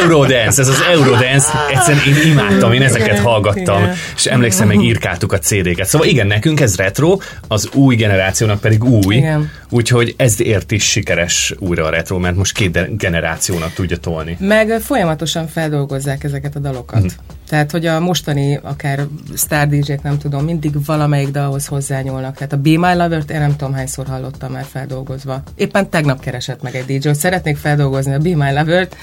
Eurodance, 0.00 0.60
ez 0.60 0.68
az 0.68 0.82
Eurodance, 0.90 1.48
egyszerűen 1.72 2.04
én 2.24 2.30
imádtam, 2.30 2.72
én 2.72 2.82
ezeket 2.82 3.18
hallgattam, 3.18 3.82
és 4.16 4.26
emlékszem, 4.26 4.66
meg 4.66 4.80
írkáltuk 4.82 5.32
a 5.32 5.38
CD-ket. 5.38 5.86
Szóval 5.86 6.06
igen, 6.06 6.26
nekünk 6.26 6.60
ez 6.60 6.76
retro, 6.76 7.18
az 7.48 7.68
új 7.74 7.94
generációnak 7.96 8.60
pedig 8.60 8.84
új, 8.84 9.14
Igen. 9.14 9.50
úgyhogy 9.70 10.14
ezért 10.16 10.70
is 10.72 10.84
sikeres 10.90 11.54
újra 11.58 11.84
a 11.86 11.90
retro, 11.90 12.18
mert 12.20 12.36
most 12.36 12.52
két 12.52 12.96
generációnak 12.96 13.72
tudja 13.72 13.96
tolni. 13.96 14.36
Meg 14.40 14.80
folyamatosan 14.80 15.46
feldolgozzák 15.46 16.24
ezeket 16.24 16.56
a 16.56 16.58
dalokat. 16.58 17.02
Mm. 17.02 17.06
Tehát, 17.48 17.70
hogy 17.70 17.86
a 17.86 18.00
mostani, 18.00 18.58
akár 18.62 19.06
Star 19.36 19.68
dj 19.68 19.92
nem 20.02 20.18
tudom, 20.18 20.44
mindig 20.44 20.84
valamelyik 20.84 21.30
dalhoz 21.30 21.66
hozzányúlnak. 21.66 22.34
Tehát 22.34 22.52
a 22.52 22.56
Be 22.56 22.78
My 22.78 22.94
Lover-t 22.94 23.30
én 23.30 23.40
nem 23.40 23.56
tudom 23.56 23.74
hányszor 23.74 24.06
hallottam 24.06 24.52
már 24.52 24.64
feldolgozva. 24.64 25.42
Éppen 25.54 25.90
tegnap 25.90 26.20
keresett 26.20 26.62
meg 26.62 26.74
egy 26.74 26.84
DJ, 26.84 27.06
hogy 27.06 27.16
szeretnék 27.16 27.56
feldolgozni 27.56 28.12
a 28.14 28.18
Be 28.18 28.36
My 28.36 28.52
Lover-t, 28.52 28.96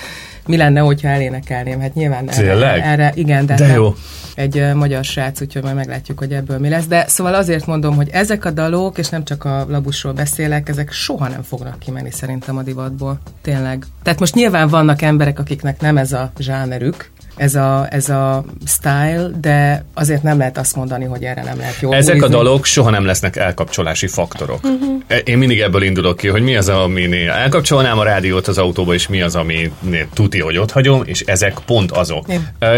mi 0.48 0.58
lenne, 0.58 0.80
hogyha 0.80 1.08
elénekelném? 1.08 1.80
Hát 1.80 1.94
nyilván 1.94 2.30
erre, 2.30 2.84
erre 2.84 3.12
igen, 3.16 3.46
de, 3.46 3.56
De 3.56 3.68
jó. 3.68 3.96
Egy 4.36 4.58
uh, 4.58 4.74
magyar 4.74 5.04
srác, 5.04 5.42
úgyhogy 5.42 5.64
majd 5.64 5.76
meglátjuk, 5.76 6.20
hogy 6.20 6.32
ebből 6.34 6.58
mi 6.60 6.70
lesz. 6.70 6.86
De 6.86 7.06
szóval 7.08 7.34
azért 7.34 7.66
mondom, 7.66 7.96
hogy 7.96 8.10
ezek 8.12 8.46
a 8.46 8.52
dalok, 8.52 8.98
és 8.98 9.10
nem 9.10 9.24
csak 9.24 9.46
a 9.46 9.66
labusról 9.70 10.14
beszélek, 10.14 10.70
ezek 10.70 10.92
soha 10.92 11.28
nem 11.28 11.42
fognak 11.42 11.80
kimenni 11.80 12.12
szerintem 12.12 12.58
a 12.58 12.64
divatból. 12.64 13.20
Tényleg. 13.42 13.86
Tehát 14.04 14.20
most 14.20 14.34
nyilván 14.36 14.68
vannak 14.68 15.02
emberek, 15.02 15.40
akiknek 15.40 15.82
nem 15.82 15.98
ez 15.98 16.12
a 16.12 16.32
zsánerük, 16.40 17.12
ez 17.38 17.56
a, 17.56 17.88
ez 17.90 18.10
a 18.10 18.44
style, 18.68 19.30
de 19.42 19.86
azért 19.94 20.24
nem 20.24 20.38
lehet 20.38 20.58
azt 20.58 20.76
mondani, 20.76 21.06
hogy 21.06 21.24
erre 21.24 21.44
nem 21.44 21.58
lehet 21.58 21.80
jól 21.80 21.96
Ezek 21.96 22.16
a 22.16 22.18
bulizni. 22.18 22.36
dalok 22.44 22.66
soha 22.66 22.90
nem 22.90 23.06
lesznek 23.06 23.36
elkapcsolási 23.36 24.08
faktorok. 24.08 24.60
Uh-huh. 24.64 25.02
Én 25.24 25.38
mindig 25.38 25.60
ebből 25.60 25.82
indulok 25.82 26.18
ki, 26.18 26.28
hogy 26.28 26.42
mi 26.42 26.56
az, 26.56 26.70
aminél 26.70 27.32
elkapcsolnám 27.32 28.00
a 28.00 28.04
rádiót 28.04 28.48
az 28.48 28.58
autóba, 28.58 28.94
és 28.94 29.08
mi 29.08 29.22
az, 29.22 29.36
ami 29.36 29.72
tuti, 30.14 30.40
hogy 30.40 30.58
ott 30.58 30.72
hagyom, 30.72 31.02
és 31.06 31.22
ezek 31.22 31.54
pont 31.66 31.92
azok. 31.92 32.26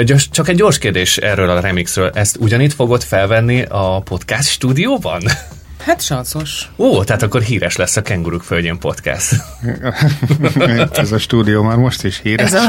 Gyors- 0.05 0.31
Csak 0.31 0.47
egy 0.47 0.55
gyors 0.55 0.77
kérdés 0.77 1.17
erről 1.17 1.49
a 1.49 1.59
remixről. 1.59 2.11
Ezt 2.13 2.37
ugyanitt 2.39 2.73
fogod 2.73 3.03
felvenni 3.03 3.61
a 3.69 3.99
podcast 4.01 4.49
stúdióban? 4.49 5.21
Hát 5.79 6.01
sanszos. 6.01 6.69
Ó, 6.77 7.03
tehát 7.03 7.21
akkor 7.21 7.41
híres 7.41 7.75
lesz 7.75 7.95
a 7.97 8.01
Kenguruk 8.01 8.43
Földjén 8.43 8.77
podcast. 8.79 9.35
Ez 10.91 11.11
a 11.11 11.17
stúdió 11.19 11.63
már 11.63 11.75
most 11.77 12.03
is 12.03 12.19
híres. 12.23 12.51
Ez 12.51 12.53
a... 12.53 12.67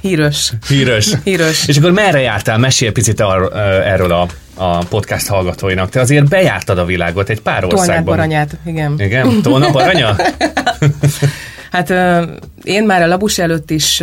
Hírös. 0.00 0.52
Híres. 0.68 1.12
Híres. 1.24 1.66
És 1.66 1.76
akkor 1.76 1.92
merre 1.92 2.20
jártál? 2.20 2.58
Mesélj 2.58 2.90
picit 2.92 3.20
ar- 3.20 3.54
erről 3.84 4.12
a, 4.12 4.26
a 4.54 4.78
podcast 4.84 5.26
hallgatóinak. 5.28 5.90
Te 5.90 6.00
azért 6.00 6.28
bejártad 6.28 6.78
a 6.78 6.84
világot 6.84 7.28
egy 7.28 7.40
pár 7.40 7.60
Tolnát 7.60 7.78
országban. 7.78 8.04
baranyát, 8.16 8.56
igen. 8.66 8.94
Igen? 9.00 9.42
Tolna 9.42 9.70
baranya? 9.70 10.16
Hát 11.72 11.92
én 12.62 12.84
már 12.84 13.02
a 13.02 13.06
labus 13.06 13.38
előtt 13.38 13.70
is 13.70 14.02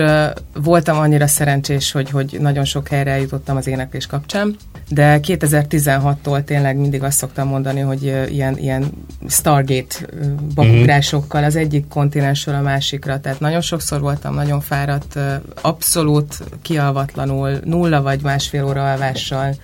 voltam 0.54 0.98
annyira 0.98 1.28
szerencsés, 1.28 1.92
hogy, 1.92 2.10
hogy 2.10 2.38
nagyon 2.40 2.66
sok 2.66 2.88
helyre 2.88 3.12
eljutottam 3.12 3.58
az 3.58 3.68
éneklés 3.68 4.06
kapcsán, 4.06 4.56
de 4.88 5.20
2016-tól 5.24 6.44
tényleg 6.44 6.78
mindig 6.78 7.04
azt 7.04 7.18
szoktam 7.18 7.48
mondani, 7.48 7.80
hogy 7.80 8.04
ilyen, 8.30 8.58
ilyen 8.58 8.92
Stargate 9.28 9.96
ö, 10.06 10.26
bakugrásokkal 10.56 11.44
az 11.44 11.56
egyik 11.56 11.88
kontinensről 11.88 12.56
a 12.56 12.62
másikra, 12.62 13.20
tehát 13.20 13.40
nagyon 13.40 13.62
sokszor 13.62 14.02
voltam 14.02 14.34
nagyon 14.34 14.62
fáradt, 14.62 15.20
abszolút 15.62 16.44
kialvatlanul, 16.62 17.60
nulla 17.64 18.02
vagy 18.02 18.22
másfél 18.22 18.66
óra 18.66 18.92
alvással, 18.92 19.56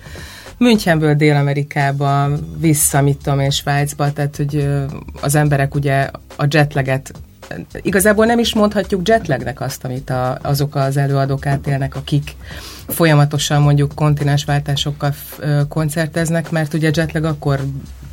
Münchenből 0.58 1.14
Dél-Amerikába, 1.14 2.28
vissza, 2.58 3.02
mit 3.02 3.18
tudom 3.22 3.40
én, 3.40 3.50
Svájcba, 3.50 4.12
tehát 4.12 4.36
hogy 4.36 4.68
az 5.20 5.34
emberek 5.34 5.74
ugye 5.74 6.10
a 6.36 6.46
jetlaget 6.50 7.12
igazából 7.82 8.26
nem 8.26 8.38
is 8.38 8.54
mondhatjuk 8.54 9.08
jetlagnek 9.08 9.60
azt, 9.60 9.84
amit 9.84 10.10
a, 10.10 10.38
azok 10.42 10.74
az 10.74 10.96
előadók 10.96 11.46
átélnek, 11.46 11.96
akik 11.96 12.36
folyamatosan 12.88 13.62
mondjuk 13.62 13.94
kontinensváltásokkal 13.94 15.14
koncerteznek, 15.68 16.50
mert 16.50 16.74
ugye 16.74 16.90
jetlag 16.94 17.24
akkor 17.24 17.60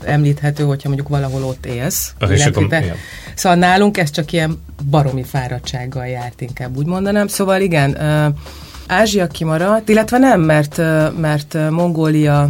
említhető, 0.03 0.63
hogyha 0.63 0.87
mondjuk 0.87 1.09
valahol 1.09 1.43
ott 1.43 1.65
élsz. 1.65 2.13
Illetve 2.19 2.49
akkor- 2.49 2.67
te- 2.67 2.83
igen. 2.83 2.95
Szóval 3.35 3.57
nálunk 3.57 3.97
ez 3.97 4.11
csak 4.11 4.31
ilyen 4.31 4.61
baromi 4.89 5.23
fáradtsággal 5.23 6.05
járt, 6.07 6.41
inkább 6.41 6.77
úgy 6.77 6.85
mondanám. 6.85 7.27
Szóval 7.27 7.61
igen, 7.61 8.01
ö, 8.01 8.27
Ázsia 8.87 9.27
kimaradt, 9.27 9.89
illetve 9.89 10.17
nem, 10.17 10.41
mert, 10.41 10.77
mert 11.17 11.69
Mongólia, 11.69 12.49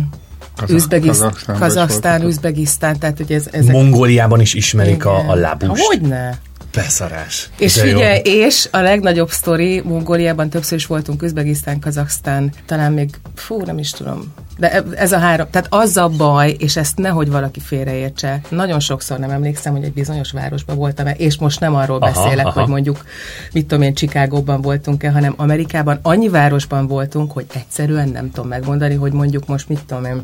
Üzbegisztán, 0.69 1.33
Kazaksztán. 1.59 2.21
Üzbegisztán, 2.21 2.99
tehát 2.99 3.17
hogy 3.17 3.31
ez, 3.31 3.47
ezek... 3.51 3.71
Mongóliában 3.71 4.39
is 4.39 4.53
ismerik 4.53 5.05
a, 5.05 5.17
a 5.17 5.23
Igen. 5.23 5.37
lábust. 5.37 5.85
Hogyne? 5.85 6.39
Beszarás. 6.73 7.49
És 7.57 7.75
De 7.75 7.85
jó. 7.85 7.91
figyelj, 7.91 8.21
és 8.23 8.67
a 8.71 8.77
legnagyobb 8.77 9.29
sztori, 9.29 9.81
Mongóliában 9.81 10.49
többször 10.49 10.77
is 10.77 10.85
voltunk, 10.85 11.21
Üzbegisztán, 11.21 11.79
Kazaksztán, 11.79 12.53
talán 12.65 12.93
még, 12.93 13.09
fú, 13.35 13.61
nem 13.61 13.77
is 13.77 13.89
tudom. 13.89 14.33
De 14.57 14.71
e- 14.71 14.83
ez 14.95 15.11
a 15.11 15.17
három, 15.17 15.47
tehát 15.51 15.67
az 15.69 15.97
a 15.97 16.09
baj, 16.09 16.55
és 16.59 16.75
ezt 16.75 16.97
nehogy 16.97 17.29
valaki 17.29 17.59
félreértse. 17.59 18.41
Nagyon 18.49 18.79
sokszor 18.79 19.19
nem 19.19 19.29
emlékszem, 19.29 19.73
hogy 19.73 19.83
egy 19.83 19.93
bizonyos 19.93 20.31
városban 20.31 20.75
voltam 20.75 21.07
és 21.17 21.37
most 21.37 21.59
nem 21.59 21.75
arról 21.75 21.97
Aha, 22.01 22.11
beszélek, 22.11 22.45
aha. 22.45 22.59
hogy 22.59 22.69
mondjuk, 22.69 23.05
mit 23.51 23.65
tudom 23.65 23.83
én, 23.83 23.93
Chicagóban 23.93 24.61
voltunk-e, 24.61 25.11
hanem 25.11 25.33
Amerikában 25.37 25.99
annyi 26.01 26.29
városban 26.29 26.87
voltunk, 26.87 27.31
hogy 27.31 27.45
egyszerűen 27.53 28.09
nem 28.09 28.31
tudom 28.31 28.49
megmondani, 28.49 28.95
hogy 28.95 29.11
mondjuk 29.11 29.47
most 29.47 29.69
mit 29.69 29.83
tudom 29.85 30.05
én, 30.05 30.23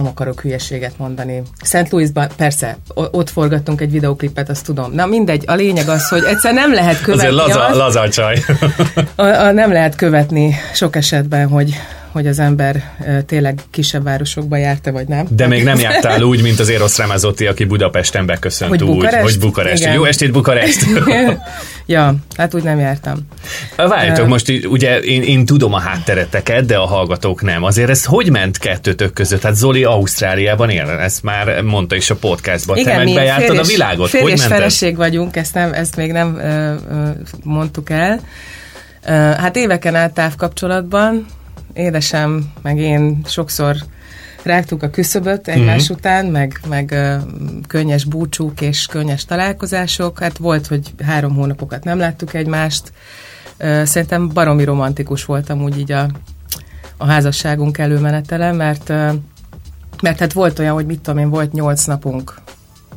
nem 0.00 0.10
akarok 0.10 0.40
hülyeséget 0.40 0.92
mondani. 0.96 1.42
Szent 1.62 1.90
Louisban, 1.90 2.28
persze, 2.36 2.76
ott 2.94 3.30
forgattunk 3.30 3.80
egy 3.80 3.90
videoklipet, 3.90 4.48
azt 4.48 4.64
tudom. 4.64 4.92
Na 4.92 5.06
mindegy, 5.06 5.44
a 5.46 5.54
lényeg 5.54 5.88
az, 5.88 6.08
hogy 6.08 6.24
egyszer 6.24 6.52
nem 6.54 6.72
lehet 6.72 7.00
követni 7.02 7.26
Azért 7.26 7.46
laza, 7.46 7.66
azt, 7.66 7.76
laza 7.76 8.08
csaj. 8.08 8.42
a, 9.14 9.22
a, 9.22 9.52
nem 9.52 9.72
lehet 9.72 9.94
követni 9.94 10.54
sok 10.72 10.96
esetben, 10.96 11.48
hogy, 11.48 11.74
hogy 12.12 12.26
az 12.26 12.38
ember 12.38 12.82
tényleg 13.26 13.60
kisebb 13.70 14.02
városokba 14.02 14.56
járta, 14.56 14.92
vagy 14.92 15.06
nem. 15.08 15.26
De 15.30 15.46
még 15.46 15.64
nem 15.64 15.78
jártál 15.78 16.22
úgy, 16.22 16.42
mint 16.42 16.58
az 16.58 16.68
Eros 16.68 16.98
Ramazotti, 16.98 17.46
aki 17.46 17.64
Budapesten 17.64 18.26
beköszönt 18.26 18.70
Hogy 18.70 18.82
úgy, 18.82 18.94
Bukarest? 18.94 19.22
hogy 19.22 19.38
Bukarest. 19.38 19.82
Igen. 19.82 19.94
Jó 19.94 20.04
estét, 20.04 20.32
Bukarest! 20.32 20.86
ja, 21.86 22.14
hát 22.36 22.54
úgy 22.54 22.62
nem 22.62 22.78
jártam. 22.78 23.18
Várjatok, 23.76 24.26
most 24.26 24.52
ugye 24.64 24.98
én, 24.98 25.22
én 25.22 25.44
tudom 25.44 25.72
a 25.72 25.78
háttereteket, 25.78 26.66
de 26.66 26.76
a 26.76 26.86
hallgatók 26.86 27.42
nem. 27.42 27.62
Azért 27.62 27.90
ez 27.90 28.04
hogy 28.04 28.30
ment 28.30 28.58
kettőtök 28.58 29.12
között? 29.12 29.42
Hát 29.42 29.54
Zoli 29.54 29.84
Ausztráliában 29.84 30.70
él, 30.70 30.88
ezt 30.88 31.22
már 31.22 31.62
mondta 31.62 31.94
is 31.94 32.10
a 32.10 32.14
podcastban. 32.14 32.82
Te 32.82 32.96
meg 32.96 33.14
bejártad 33.14 33.58
a 33.58 33.62
világot. 33.62 34.08
Férj 34.08 34.22
Hogy 34.22 34.32
és 34.32 34.44
feleség 34.44 34.96
vagyunk, 34.96 35.36
ezt, 35.36 35.54
nem, 35.54 35.72
ezt 35.72 35.96
még 35.96 36.12
nem 36.12 36.36
ö, 36.36 36.74
ö, 36.90 37.08
mondtuk 37.42 37.90
el. 37.90 38.20
Hát 39.36 39.56
éveken 39.56 39.94
át 39.94 40.12
távkapcsolatban, 40.12 41.26
édesem, 41.72 42.52
meg 42.62 42.78
én 42.78 43.20
sokszor 43.26 43.76
rágtuk 44.42 44.82
a 44.82 44.90
küszöböt 44.90 45.48
egymás 45.48 45.88
Mhm. 45.88 45.98
után, 45.98 46.26
meg, 46.26 46.60
meg 46.68 46.90
ö, 46.90 47.16
könnyes 47.68 48.04
búcsúk 48.04 48.60
és 48.60 48.86
könnyes 48.86 49.24
találkozások. 49.24 50.18
Hát 50.18 50.38
volt, 50.38 50.66
hogy 50.66 50.94
három 51.04 51.34
hónapokat 51.34 51.84
nem 51.84 51.98
láttuk 51.98 52.34
egymást. 52.34 52.92
Ö, 53.56 53.82
Szerintem 53.84 54.28
baromi 54.28 54.64
romantikus 54.64 55.24
voltam 55.24 55.62
úgy 55.62 55.78
így 55.78 55.92
a, 55.92 56.08
a 56.96 57.06
házasságunk 57.06 57.78
előmenetele, 57.78 58.52
mert 58.52 58.88
ö, 58.88 59.12
mert 60.02 60.18
hát 60.18 60.32
volt 60.32 60.58
olyan, 60.58 60.74
hogy 60.74 60.86
mit 60.86 61.00
tudom 61.00 61.18
én, 61.20 61.28
volt 61.30 61.52
nyolc 61.52 61.84
napunk, 61.84 62.34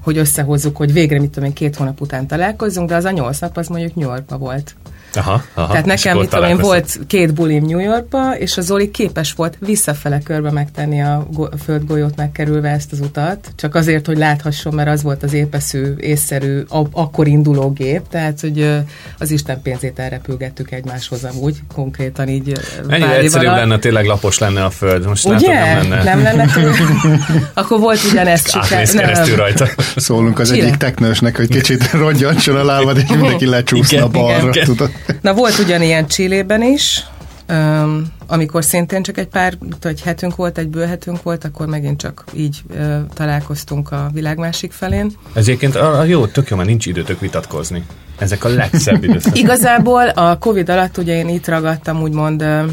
hogy 0.02 0.18
összehozzuk, 0.18 0.78
hogy 0.78 0.94
végre, 0.94 1.20
mit 1.20 1.30
tudom 1.32 1.50
én, 1.50 1.54
két 1.56 1.76
hónap 1.76 2.02
után 2.02 2.28
találkozzunk, 2.28 2.90
de 2.90 2.96
az 2.96 3.06
a 3.06 3.12
nyolc 3.12 3.40
nap 3.40 3.58
az 3.58 3.68
mondjuk 3.68 3.96
New 3.96 4.08
Yorkba 4.10 4.38
volt. 4.38 4.76
Aha, 5.16 5.44
aha. 5.54 5.68
Tehát 5.72 5.86
nekem, 5.86 6.18
mit 6.18 6.30
tudom 6.30 6.50
én, 6.50 6.58
volt 6.58 7.00
két 7.08 7.34
bulim 7.34 7.66
New 7.66 7.80
Yorkba, 7.80 8.38
és 8.38 8.58
az 8.58 8.66
Zoli 8.66 8.92
képes 8.92 9.34
volt 9.34 9.58
visszafele 9.60 10.20
körbe 10.24 10.52
megtenni 10.52 11.02
a, 11.02 11.28
go- 11.32 11.54
a 11.54 11.58
földgolyót 11.58 12.16
megkerülve 12.16 12.70
ezt 12.70 12.92
az 12.92 13.00
utat, 13.00 13.52
csak 13.56 13.76
azért, 13.76 14.06
hogy 14.06 14.18
láthasson, 14.18 14.74
mert 14.74 14.90
az 14.90 15.04
volt 15.04 15.24
az 15.24 15.34
épeszű, 15.34 15.94
észszerű, 15.98 16.60
a- 16.70 16.88
akkor 16.92 17.28
induló 17.28 17.72
gép, 17.72 18.02
tehát, 18.10 18.40
hogy 18.40 18.60
ö, 18.60 18.78
az 19.18 19.32
Isten 19.32 19.62
pénzét 19.62 20.00
elrepülgettük 20.00 20.72
egymáshoz 20.72 21.24
amúgy, 21.24 21.56
konkrétan 21.74 22.28
így 22.30 22.50
ö, 22.50 22.92
Ennyi 22.92 23.04
pár 23.04 23.18
év 23.18 23.24
egyszerűbb 23.24 23.48
alatt. 23.48 23.60
lenne, 23.60 23.80
tényleg 23.80 24.06
lapos 24.06 24.38
lenne 24.38 24.64
a 24.66 24.70
föld. 24.70 25.08
Most 25.08 25.24
látod, 25.24 25.42
Ugye? 25.42 25.54
nem 25.54 25.90
lenne. 25.90 26.04
Nem 26.04 26.24
lenne? 26.24 26.48
Akkor 27.54 27.80
volt 27.80 28.00
ugyanezt 28.12 28.50
Átmész 28.56 28.92
keresztül 28.94 29.36
rajta. 29.36 29.68
Szólunk 29.96 30.40
az 30.40 30.50
Csile. 30.52 30.64
egyik 30.64 30.76
teknősnek, 30.78 31.38
hogy 31.38 31.48
kicsit 31.48 31.92
roggyancson 32.04 32.56
a 32.56 32.64
lábad, 32.64 32.98
és 32.98 33.04
mindenki 33.10 33.46
lecsúszna 33.46 33.98
Igen, 33.98 34.12
balra, 34.12 34.48
igen. 34.48 34.66
tudod. 34.66 34.92
Na 35.22 35.34
volt 35.34 35.58
ugyanilyen 35.58 36.08
Csillében 36.08 36.62
is, 36.62 37.04
um, 37.50 38.06
amikor 38.28 38.64
szintén 38.64 39.04
csak 39.04 39.18
egy 39.18 39.28
pár, 39.28 39.54
egy 39.82 40.02
hetünk 40.02 40.36
volt, 40.36 40.58
egy 40.58 40.68
bőhetünk 40.68 41.24
volt, 41.24 41.44
akkor 41.44 41.68
megint 41.68 42.00
csak 42.00 42.24
így 42.34 42.62
uh, 42.70 42.96
találkoztunk 43.14 43.92
a 43.92 44.10
világ 44.14 44.38
másik 44.38 44.72
felén. 44.72 45.12
Ez 45.34 45.48
egyébként 45.48 45.76
a, 45.76 46.00
a 46.00 46.04
jó, 46.04 46.26
tök 46.26 46.50
jó, 46.50 46.56
mert 46.56 46.70
nincs 46.70 46.86
időtök 46.86 47.20
vitatkozni. 47.20 47.86
Ezek 48.18 48.44
a 48.44 48.50
legszebb 48.50 49.04
időszak. 49.08 49.38
Igazából 49.38 50.08
a 50.08 50.38
Covid 50.38 50.70
alatt 50.70 50.98
ugye 50.98 51.18
én 51.18 51.30
itt 51.30 51.48
ragadtam 51.48 52.02
úgymond 52.02 52.42
ö, 52.42 52.64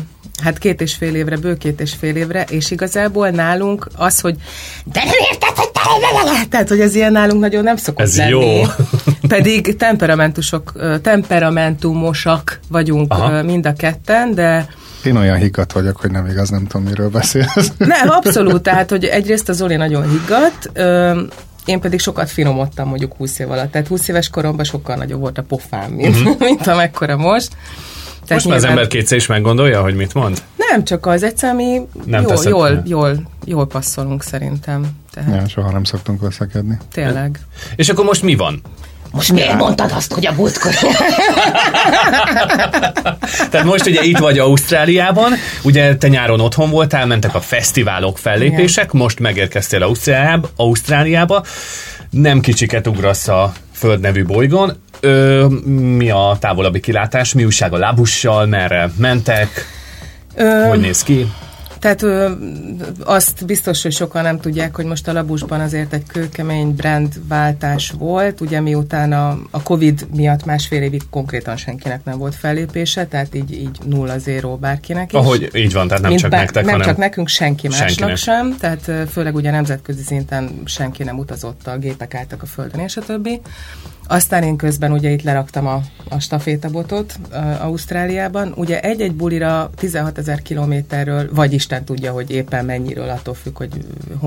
hát 0.42 0.58
két 0.58 0.80
és 0.80 0.94
fél 0.94 1.14
évre, 1.14 1.36
bő 1.36 1.56
két 1.56 1.80
és 1.80 1.94
fél 1.98 2.16
évre, 2.16 2.44
és 2.50 2.70
igazából 2.70 3.28
nálunk 3.30 3.88
az, 3.96 4.20
hogy 4.20 4.36
de 4.84 5.00
nem 5.04 5.14
érted, 5.32 5.56
hogy 5.56 5.69
tehát, 6.48 6.68
hogy 6.68 6.80
ez 6.80 6.94
ilyen 6.94 7.12
nálunk 7.12 7.40
nagyon 7.40 7.62
nem 7.62 7.76
szokott 7.76 8.00
Ez 8.06 8.16
lenni. 8.16 8.30
jó. 8.30 8.62
Pedig 9.28 9.76
temperamentusok, 9.76 10.72
temperamentumosak 11.02 12.60
vagyunk 12.68 13.12
Aha. 13.12 13.42
mind 13.42 13.66
a 13.66 13.72
ketten, 13.72 14.34
de 14.34 14.66
Én 15.04 15.16
olyan 15.16 15.36
higgadt 15.36 15.72
vagyok, 15.72 15.96
hogy 15.96 16.10
nem 16.10 16.26
igaz, 16.26 16.48
nem 16.48 16.66
tudom, 16.66 16.86
miről 16.86 17.08
beszélsz. 17.08 17.72
Nem, 17.78 18.08
abszolút, 18.08 18.62
tehát, 18.62 18.90
hogy 18.90 19.04
egyrészt 19.04 19.48
az 19.48 19.56
Zoli 19.56 19.76
nagyon 19.76 20.10
higgadt, 20.10 20.70
én 21.64 21.80
pedig 21.80 22.00
sokat 22.00 22.30
finomodtam 22.30 22.88
mondjuk 22.88 23.16
20 23.16 23.38
év 23.38 23.50
alatt. 23.50 23.70
Tehát 23.70 23.88
20 23.88 24.08
éves 24.08 24.28
koromban 24.28 24.64
sokkal 24.64 24.96
nagyobb 24.96 25.20
volt 25.20 25.38
a 25.38 25.42
pofám, 25.42 25.90
mint, 25.90 26.16
uh-huh. 26.16 26.38
mint 26.48 26.66
amekkora 26.66 27.16
most. 27.16 27.48
Tehát 28.26 28.44
most 28.44 28.46
már 28.46 28.56
az 28.56 28.64
ember 28.64 28.86
kétszer 28.86 29.18
is 29.18 29.26
meggondolja, 29.26 29.82
hogy 29.82 29.94
mit 29.94 30.14
mond? 30.14 30.42
Nem, 30.56 30.84
csak 30.84 31.06
az 31.06 31.22
egyszer 31.22 31.54
mi 31.54 31.80
nem 32.04 32.22
jól, 32.22 32.42
jól, 32.44 32.82
jól, 32.84 33.30
jól 33.44 33.66
passzolunk 33.66 34.22
szerintem. 34.22 34.86
Tehát... 35.12 35.40
Ja, 35.40 35.48
soha 35.48 35.70
nem 35.70 35.84
szoktunk 35.84 36.20
veszekedni. 36.20 36.78
Tényleg. 36.92 37.38
És 37.76 37.88
akkor 37.88 38.04
most 38.04 38.22
mi 38.22 38.34
van? 38.34 38.62
Most 39.12 39.32
miért 39.32 39.54
mondtad 39.54 39.92
azt, 39.94 40.12
hogy 40.12 40.26
a 40.26 40.32
múltkor? 40.32 40.74
Tehát 43.50 43.66
most 43.66 43.86
ugye 43.86 44.02
itt 44.02 44.18
vagy 44.18 44.38
Ausztráliában, 44.38 45.32
ugye 45.62 45.96
te 45.96 46.08
nyáron 46.08 46.40
otthon 46.40 46.70
voltál, 46.70 47.06
mentek 47.06 47.34
a 47.34 47.40
fesztiválok, 47.40 48.18
fellépések, 48.18 48.84
Igen. 48.84 49.02
most 49.02 49.18
megérkeztél 49.20 49.82
Ausztráliába, 49.82 50.48
Ausztráliába, 50.56 51.44
nem 52.10 52.40
kicsiket 52.40 52.86
ugrasz 52.86 53.28
a 53.28 53.52
Föld 53.72 54.00
nevű 54.00 54.24
bolygón. 54.24 54.82
Ö, 55.00 55.46
mi 55.96 56.10
a 56.10 56.36
távolabbi 56.40 56.80
kilátás? 56.80 57.32
Mi 57.32 57.44
újság 57.44 57.72
a 57.72 57.78
lábussal? 57.78 58.46
Merre 58.46 58.90
mentek? 58.96 59.66
Ö, 60.34 60.64
hogy 60.68 60.80
néz 60.80 61.02
ki? 61.02 61.32
Tehát 61.80 62.02
ö, 62.02 62.30
azt 63.04 63.46
biztos, 63.46 63.82
hogy 63.82 63.92
sokan 63.92 64.22
nem 64.22 64.40
tudják, 64.40 64.74
hogy 64.76 64.84
most 64.84 65.08
a 65.08 65.12
Labusban 65.12 65.60
azért 65.60 65.92
egy 65.92 66.06
kőkemény 66.06 66.74
brandváltás 66.74 67.90
volt, 67.98 68.40
ugye 68.40 68.60
miután 68.60 69.12
a, 69.12 69.38
a 69.50 69.62
Covid 69.62 70.06
miatt 70.14 70.44
másfél 70.44 70.82
évig 70.82 71.02
konkrétan 71.10 71.56
senkinek 71.56 72.04
nem 72.04 72.18
volt 72.18 72.34
fellépése, 72.34 73.06
tehát 73.06 73.34
így, 73.34 73.52
így 73.52 73.78
nulla 73.84 74.18
zéró 74.18 74.56
bárkinek 74.56 75.12
is. 75.12 75.18
Ahogy 75.18 75.50
így 75.54 75.72
van, 75.72 75.86
tehát 75.86 76.02
nem 76.02 76.10
Mint 76.10 76.22
csak 76.22 76.30
bár, 76.30 76.40
nektek, 76.40 76.64
Nem 76.64 76.72
hanem 76.72 76.86
csak 76.86 76.96
nekünk, 76.96 77.28
senki 77.28 77.68
másnak 77.68 77.88
senkinek. 77.88 78.16
sem, 78.16 78.56
tehát 78.58 79.10
főleg 79.10 79.34
ugye 79.34 79.50
nemzetközi 79.50 80.02
szinten 80.02 80.62
senki 80.64 81.02
nem 81.02 81.18
utazott, 81.18 81.66
a 81.66 81.78
gépek 81.78 82.14
álltak 82.14 82.42
a 82.42 82.46
földön, 82.46 82.80
és 82.80 82.96
a 82.96 83.00
többi. 83.00 83.40
Aztán 84.10 84.42
én 84.42 84.56
közben 84.56 84.92
ugye 84.92 85.10
itt 85.10 85.22
leraktam 85.22 85.66
a, 85.66 85.80
a 86.08 86.18
stafétabotot 86.18 87.14
uh, 87.32 87.64
Ausztráliában. 87.64 88.52
Ugye 88.56 88.80
egy-egy 88.80 89.14
bulira 89.14 89.70
16 89.76 90.18
ezer 90.18 90.42
kilométerről, 90.42 91.28
vagy 91.32 91.52
Isten 91.70 91.84
tudja, 91.84 92.12
hogy 92.12 92.30
éppen 92.30 92.64
mennyiről, 92.64 93.08
attól 93.08 93.34
függ, 93.34 93.56
hogy 93.56 93.86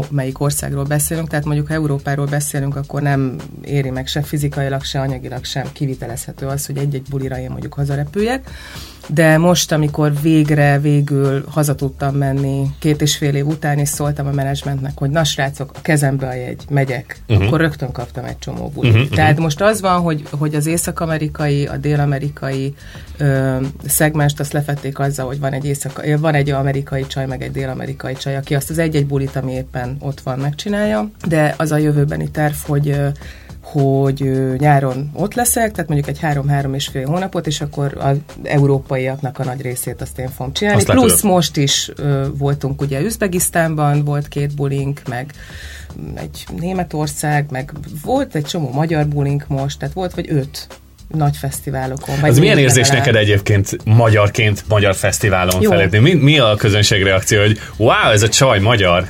melyik 0.10 0.40
országról 0.40 0.84
beszélünk. 0.84 1.28
Tehát 1.28 1.46
mondjuk, 1.46 1.68
ha 1.68 1.74
Európáról 1.74 2.26
beszélünk, 2.26 2.76
akkor 2.76 3.02
nem 3.02 3.36
éri 3.62 3.90
meg 3.90 4.08
se 4.08 4.22
fizikailag, 4.22 4.84
se 4.84 5.00
anyagilag 5.00 5.44
sem 5.44 5.72
kivitelezhető 5.74 6.46
az, 6.46 6.66
hogy 6.66 6.78
egy-egy 6.78 7.06
bulira 7.10 7.40
én 7.40 7.50
mondjuk 7.50 7.74
hazarepüljek 7.74 8.50
de 9.08 9.38
most, 9.38 9.72
amikor 9.72 10.14
végre, 10.22 10.80
végül 10.80 11.44
haza 11.50 11.76
tudtam 11.76 12.16
menni 12.16 12.68
két 12.80 13.02
és 13.02 13.18
fél 13.18 13.36
év 13.36 13.48
után, 13.48 13.78
és 13.78 13.90
szóltam 13.90 14.28
a 14.28 14.32
menedzsmentnek, 14.32 14.92
hogy 14.96 15.10
na 15.10 15.24
srácok, 15.24 15.72
a 15.74 15.82
kezembe 15.82 16.28
a 16.28 16.34
jegy, 16.34 16.64
megyek, 16.70 17.22
uh-huh. 17.28 17.46
akkor 17.46 17.60
rögtön 17.60 17.92
kaptam 17.92 18.26
egy 18.26 18.40
csomó 18.40 18.72
bulit. 18.74 18.94
Uh-huh. 18.94 19.10
Tehát 19.10 19.40
most 19.40 19.62
az 19.62 19.82
van, 19.82 20.02
hogy, 20.02 20.24
hogy 20.32 20.56
az 20.56 20.66
észak-amerikai, 20.66 21.66
a 21.66 21.78
dél-amerikai 21.78 22.76
ö, 23.18 23.58
szegmest 23.86 24.40
azt 24.40 24.54
lefették 24.54 25.00
azzal, 25.00 25.26
hogy 25.26 25.40
van 25.40 25.54
egy, 25.54 25.66
észak, 25.66 26.06
van 26.20 26.34
egy 26.34 26.50
amerikai 26.50 27.08
csaj, 27.08 27.26
meg 27.26 27.42
egy 27.42 27.52
dél-amerikai 27.52 28.14
csaj, 28.14 28.36
aki 28.36 28.56
azt 28.56 28.70
az 28.70 28.78
egy-egy 28.78 29.06
bulit, 29.06 29.36
ami 29.36 29.52
éppen 29.52 29.98
ott 30.00 30.22
van, 30.22 30.40
megcsinálja, 30.40 31.10
de 31.28 31.54
az 31.58 31.72
a 31.72 31.78
jövőbeni 31.78 32.32
terv, 32.32 32.54
hogy 32.66 32.96
hogy 33.74 34.32
nyáron 34.58 35.10
ott 35.14 35.34
leszek, 35.34 35.72
tehát 35.72 35.90
mondjuk 35.90 36.10
egy 36.10 36.20
három-három 36.20 36.74
és 36.74 36.88
fél 36.88 37.06
hónapot, 37.08 37.48
és 37.48 37.62
akkor 37.62 37.98
az 38.00 38.18
európaiaknak 38.44 39.40
a 39.40 39.44
nagy 39.44 39.62
részét 39.62 40.02
azt 40.02 40.20
én 40.20 40.30
fogom 40.30 40.54
csinálni. 40.54 40.80
Azt 40.80 40.90
Plusz 40.92 41.12
letudod. 41.12 41.32
most 41.32 41.58
is 41.58 41.92
ö, 41.96 42.28
voltunk 42.38 42.82
ugye 42.82 43.02
Üzbegisztánban, 43.02 44.04
volt 44.04 44.28
két 44.28 44.56
bulink, 44.56 45.02
meg 45.10 45.32
egy 46.16 46.46
Németország, 46.60 47.46
meg 47.52 47.72
volt 48.04 48.36
egy 48.36 48.46
csomó 48.46 48.72
magyar 48.72 49.08
bulink 49.08 49.46
most, 49.48 49.80
tehát 49.80 49.94
volt 49.94 50.14
vagy 50.14 50.26
öt 50.30 50.68
nagy 51.08 51.38
fesztiválokon. 51.38 52.16
Vagy 52.22 52.30
Az 52.30 52.40
milyen 52.40 52.58
érzés 52.58 52.88
legalább. 52.88 53.06
neked 53.06 53.22
egyébként 53.22 53.78
magyarként 53.86 54.64
magyar 54.68 54.96
fesztiválon 54.96 55.62
felépni? 55.62 55.98
Mi, 55.98 56.14
mi 56.14 56.40
a 56.40 56.56
közönség 56.56 57.04
reakció, 57.04 57.40
hogy 57.42 57.60
wow, 57.78 58.12
ez 58.12 58.24
a 58.24 58.30
csaj 58.30 58.60
magyar? 58.60 59.08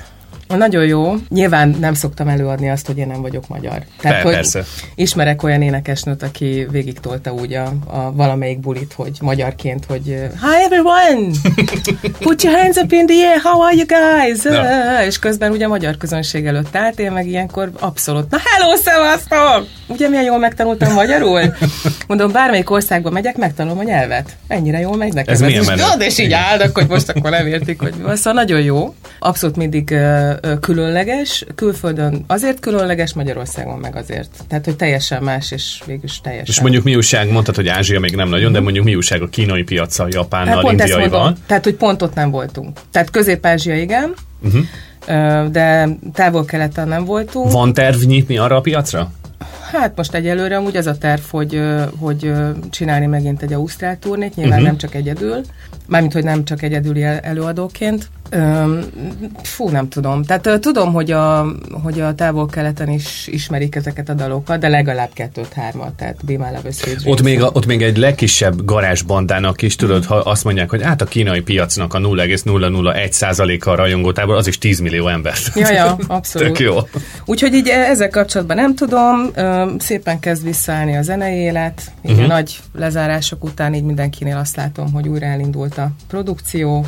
Nagyon 0.57 0.85
jó. 0.85 1.15
Nyilván 1.29 1.75
nem 1.79 1.93
szoktam 1.93 2.27
előadni 2.27 2.69
azt, 2.69 2.85
hogy 2.85 2.97
én 2.97 3.07
nem 3.07 3.21
vagyok 3.21 3.47
magyar. 3.47 3.83
Tehát, 3.99 4.21
hogy 4.21 4.33
persze. 4.33 4.63
ismerek 4.95 5.43
olyan 5.43 5.61
énekesnőt, 5.61 6.23
aki 6.23 6.67
végig 6.71 6.99
tolta 6.99 7.33
úgy 7.33 7.53
a, 7.53 7.73
a 7.85 8.11
valamelyik 8.13 8.59
bulit, 8.59 8.93
hogy 8.93 9.17
magyarként, 9.21 9.85
hogy 9.85 10.03
Hi 10.05 10.63
everyone! 10.65 11.31
Put 12.19 12.43
your 12.43 12.57
hands 12.57 12.77
up 12.77 12.91
in 12.91 13.05
the 13.05 13.15
air, 13.15 13.39
how 13.43 13.61
are 13.61 13.75
you 13.75 13.85
guys? 13.85 14.41
No. 14.41 15.05
És 15.05 15.19
közben 15.19 15.51
ugye 15.51 15.67
magyar 15.67 15.97
közönség 15.97 16.45
előtt 16.45 16.75
állt, 16.75 16.99
én 16.99 17.11
meg 17.11 17.27
ilyenkor 17.27 17.71
abszolút, 17.79 18.29
na 18.29 18.37
hello, 18.43 18.75
szevasztok! 18.75 19.67
Ugye 19.87 20.09
milyen 20.09 20.23
jól 20.23 20.39
megtanultam 20.39 20.93
magyarul? 20.93 21.41
Mondom, 22.07 22.31
bármelyik 22.31 22.69
országba 22.69 23.09
megyek, 23.09 23.37
megtanulom 23.37 23.79
a 23.79 23.83
nyelvet. 23.83 24.35
Ennyire 24.47 24.79
jól 24.79 24.97
megy 24.97 25.13
nekem. 25.13 25.33
Ez, 25.33 25.41
ez 25.41 25.47
milyen 25.47 25.65
menő? 25.65 26.05
És 26.05 26.17
így 26.17 26.33
állnak, 26.33 26.77
hogy 26.77 26.87
most 26.87 27.09
akkor 27.09 27.29
nem 27.29 27.47
értik, 27.47 27.81
hogy 27.81 27.93
mi 27.97 28.03
van. 28.03 28.15
Szóval 28.15 28.33
nagyon 28.33 28.61
jó. 28.61 28.95
Abszolút 29.19 29.55
mindig 29.55 29.89
uh, 29.91 30.42
különleges, 30.59 31.45
külföldön 31.55 32.23
azért 32.27 32.59
különleges, 32.59 33.13
Magyarországon 33.13 33.79
meg 33.79 33.95
azért. 33.95 34.29
Tehát, 34.47 34.65
hogy 34.65 34.75
teljesen 34.75 35.23
más, 35.23 35.51
és 35.51 35.81
végülis 35.85 36.21
teljesen. 36.21 36.47
És 36.47 36.61
mondjuk 36.61 36.83
mi 36.83 36.95
újság, 36.95 37.31
mondtad, 37.31 37.55
hogy 37.55 37.67
Ázsia 37.67 37.99
még 37.99 38.15
nem 38.15 38.29
nagyon, 38.29 38.51
de 38.51 38.55
mhm. 38.55 38.63
mondjuk 38.63 38.85
mi 38.85 38.95
újság 38.95 39.21
a 39.21 39.29
kínai 39.29 39.63
piacsal, 39.63 40.07
Japánnal, 40.11 40.55
hát 40.55 40.71
Indiaival. 40.71 41.35
Tehát, 41.45 41.63
hogy 41.63 41.75
pont 41.75 42.01
ott 42.01 42.13
nem 42.13 42.31
voltunk. 42.31 42.79
Tehát 42.91 43.09
Közép-Ázsia 43.09 43.75
igen, 43.75 44.13
uh-huh. 44.41 45.49
de 45.51 45.89
távol-keleten 46.13 46.87
nem 46.87 47.05
voltunk. 47.05 47.51
Van 47.51 47.73
terv 47.73 48.01
nyitni 48.01 48.37
arra 48.37 48.55
a 48.55 48.61
piacra? 48.61 49.11
Hát 49.71 49.95
most 49.95 50.13
egyelőre 50.13 50.57
amúgy 50.57 50.77
az 50.77 50.87
a 50.87 50.97
terv, 50.97 51.21
hogy, 51.29 51.61
hogy 51.99 52.31
csinálni 52.69 53.05
megint 53.05 53.41
egy 53.41 53.53
Ausztrál 53.53 53.99
turnét, 53.99 54.35
nyilván 54.35 54.53
uh-huh. 54.53 54.67
nem 54.67 54.77
csak 54.77 54.95
egyedül, 54.95 55.41
mármint, 55.87 56.13
hogy 56.13 56.23
nem 56.23 56.45
csak 56.45 56.61
egyedüli 56.61 57.03
előadóként, 57.03 58.09
fú, 59.43 59.69
nem 59.69 59.89
tudom. 59.89 60.23
Tehát 60.23 60.59
tudom, 60.61 60.93
hogy 60.93 61.11
a, 61.11 61.45
hogy 61.83 61.99
a 61.99 62.15
távol-keleten 62.15 62.89
is 62.89 63.27
ismerik 63.27 63.75
ezeket 63.75 64.09
a 64.09 64.13
dalokat, 64.13 64.59
de 64.59 64.67
legalább 64.67 65.09
kettőt-hármat, 65.13 65.93
tehát 65.93 66.17
Love 66.27 66.69
ott 67.05 67.21
még, 67.21 67.41
a, 67.41 67.49
ott 67.53 67.65
még 67.65 67.81
egy 67.81 67.97
legkisebb 67.97 68.65
garázsbandának 68.65 69.61
is, 69.61 69.75
tudod, 69.75 70.05
ha 70.05 70.15
azt 70.15 70.43
mondják, 70.43 70.69
hogy 70.69 70.83
hát 70.83 71.01
a 71.01 71.05
kínai 71.05 71.41
piacnak 71.41 71.93
a 71.93 71.99
0,001%-a 71.99 73.69
a 73.69 73.75
rajongótából, 73.75 74.35
az 74.35 74.47
is 74.47 74.57
10 74.57 74.79
millió 74.79 75.07
ember. 75.07 75.33
Ja, 75.55 75.71
ja, 75.71 75.97
abszolút. 76.07 76.47
Tök 76.47 76.59
jó. 76.59 76.77
Úgyhogy 77.25 77.53
így 77.53 77.67
ezzel 77.67 78.09
kapcsolatban 78.09 78.55
nem 78.55 78.75
tudom, 78.75 79.31
szépen 79.77 80.19
kezd 80.19 80.43
visszaállni 80.43 80.97
a 80.97 81.01
zenei 81.01 81.37
élet, 81.37 81.81
így 82.05 82.11
uh-huh. 82.11 82.27
nagy 82.27 82.59
lezárások 82.73 83.43
után 83.43 83.73
így 83.73 83.83
mindenkinél 83.83 84.37
azt 84.37 84.55
látom, 84.55 84.91
hogy 84.91 85.07
újra 85.07 85.25
elindult 85.25 85.72
a 85.77 85.91
produkció, 86.07 86.85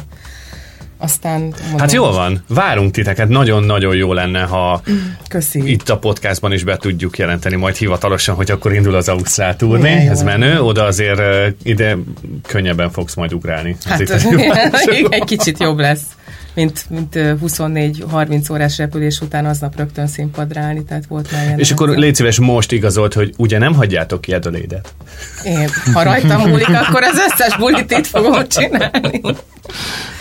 aztán... 0.97 1.39
Mondom, 1.41 1.79
hát 1.79 1.91
jól 1.91 2.11
van, 2.11 2.43
várunk 2.47 2.91
titeket, 2.91 3.27
nagyon-nagyon 3.27 3.95
jó 3.95 4.13
lenne, 4.13 4.41
ha 4.41 4.81
Köszi. 5.27 5.71
itt 5.71 5.89
a 5.89 5.97
podcastban 5.97 6.53
is 6.53 6.63
be 6.63 6.77
tudjuk 6.77 7.17
jelenteni 7.17 7.55
majd 7.55 7.75
hivatalosan, 7.75 8.35
hogy 8.35 8.51
akkor 8.51 8.73
indul 8.73 8.95
az 8.95 9.09
Ausztrál 9.09 9.55
turné, 9.55 10.07
ez 10.07 10.23
menő, 10.23 10.61
oda 10.61 10.83
azért 10.83 11.21
ide 11.63 11.97
könnyebben 12.47 12.91
fogsz 12.91 13.15
majd 13.15 13.33
ugrálni. 13.33 13.77
Hát, 13.83 13.99
egy 15.09 15.23
kicsit 15.23 15.59
jobb 15.59 15.79
lesz 15.79 16.05
mint, 16.55 16.85
mint 16.89 17.13
24-30 17.15 18.51
órás 18.51 18.77
repülés 18.77 19.21
után 19.21 19.45
aznap 19.45 19.75
rögtön 19.75 20.07
színpadra 20.07 20.61
állni, 20.61 20.83
tehát 20.83 21.05
volt 21.05 21.31
már 21.31 21.43
ilyen. 21.45 21.59
És 21.59 21.71
akkor 21.71 21.89
légy 21.89 22.15
szíves, 22.15 22.39
most 22.39 22.71
igazolt, 22.71 23.13
hogy 23.13 23.33
ugye 23.37 23.57
nem 23.57 23.73
hagyjátok 23.73 24.21
ki 24.21 24.33
Edolédet. 24.33 24.93
Én, 25.43 25.69
ha 25.93 26.03
rajtam 26.03 26.41
múlik, 26.49 26.69
akkor 26.69 27.03
az 27.03 27.19
összes 27.29 27.57
bulit 27.57 27.91
itt 27.91 28.07
fogom 28.07 28.47
csinálni. 28.47 29.21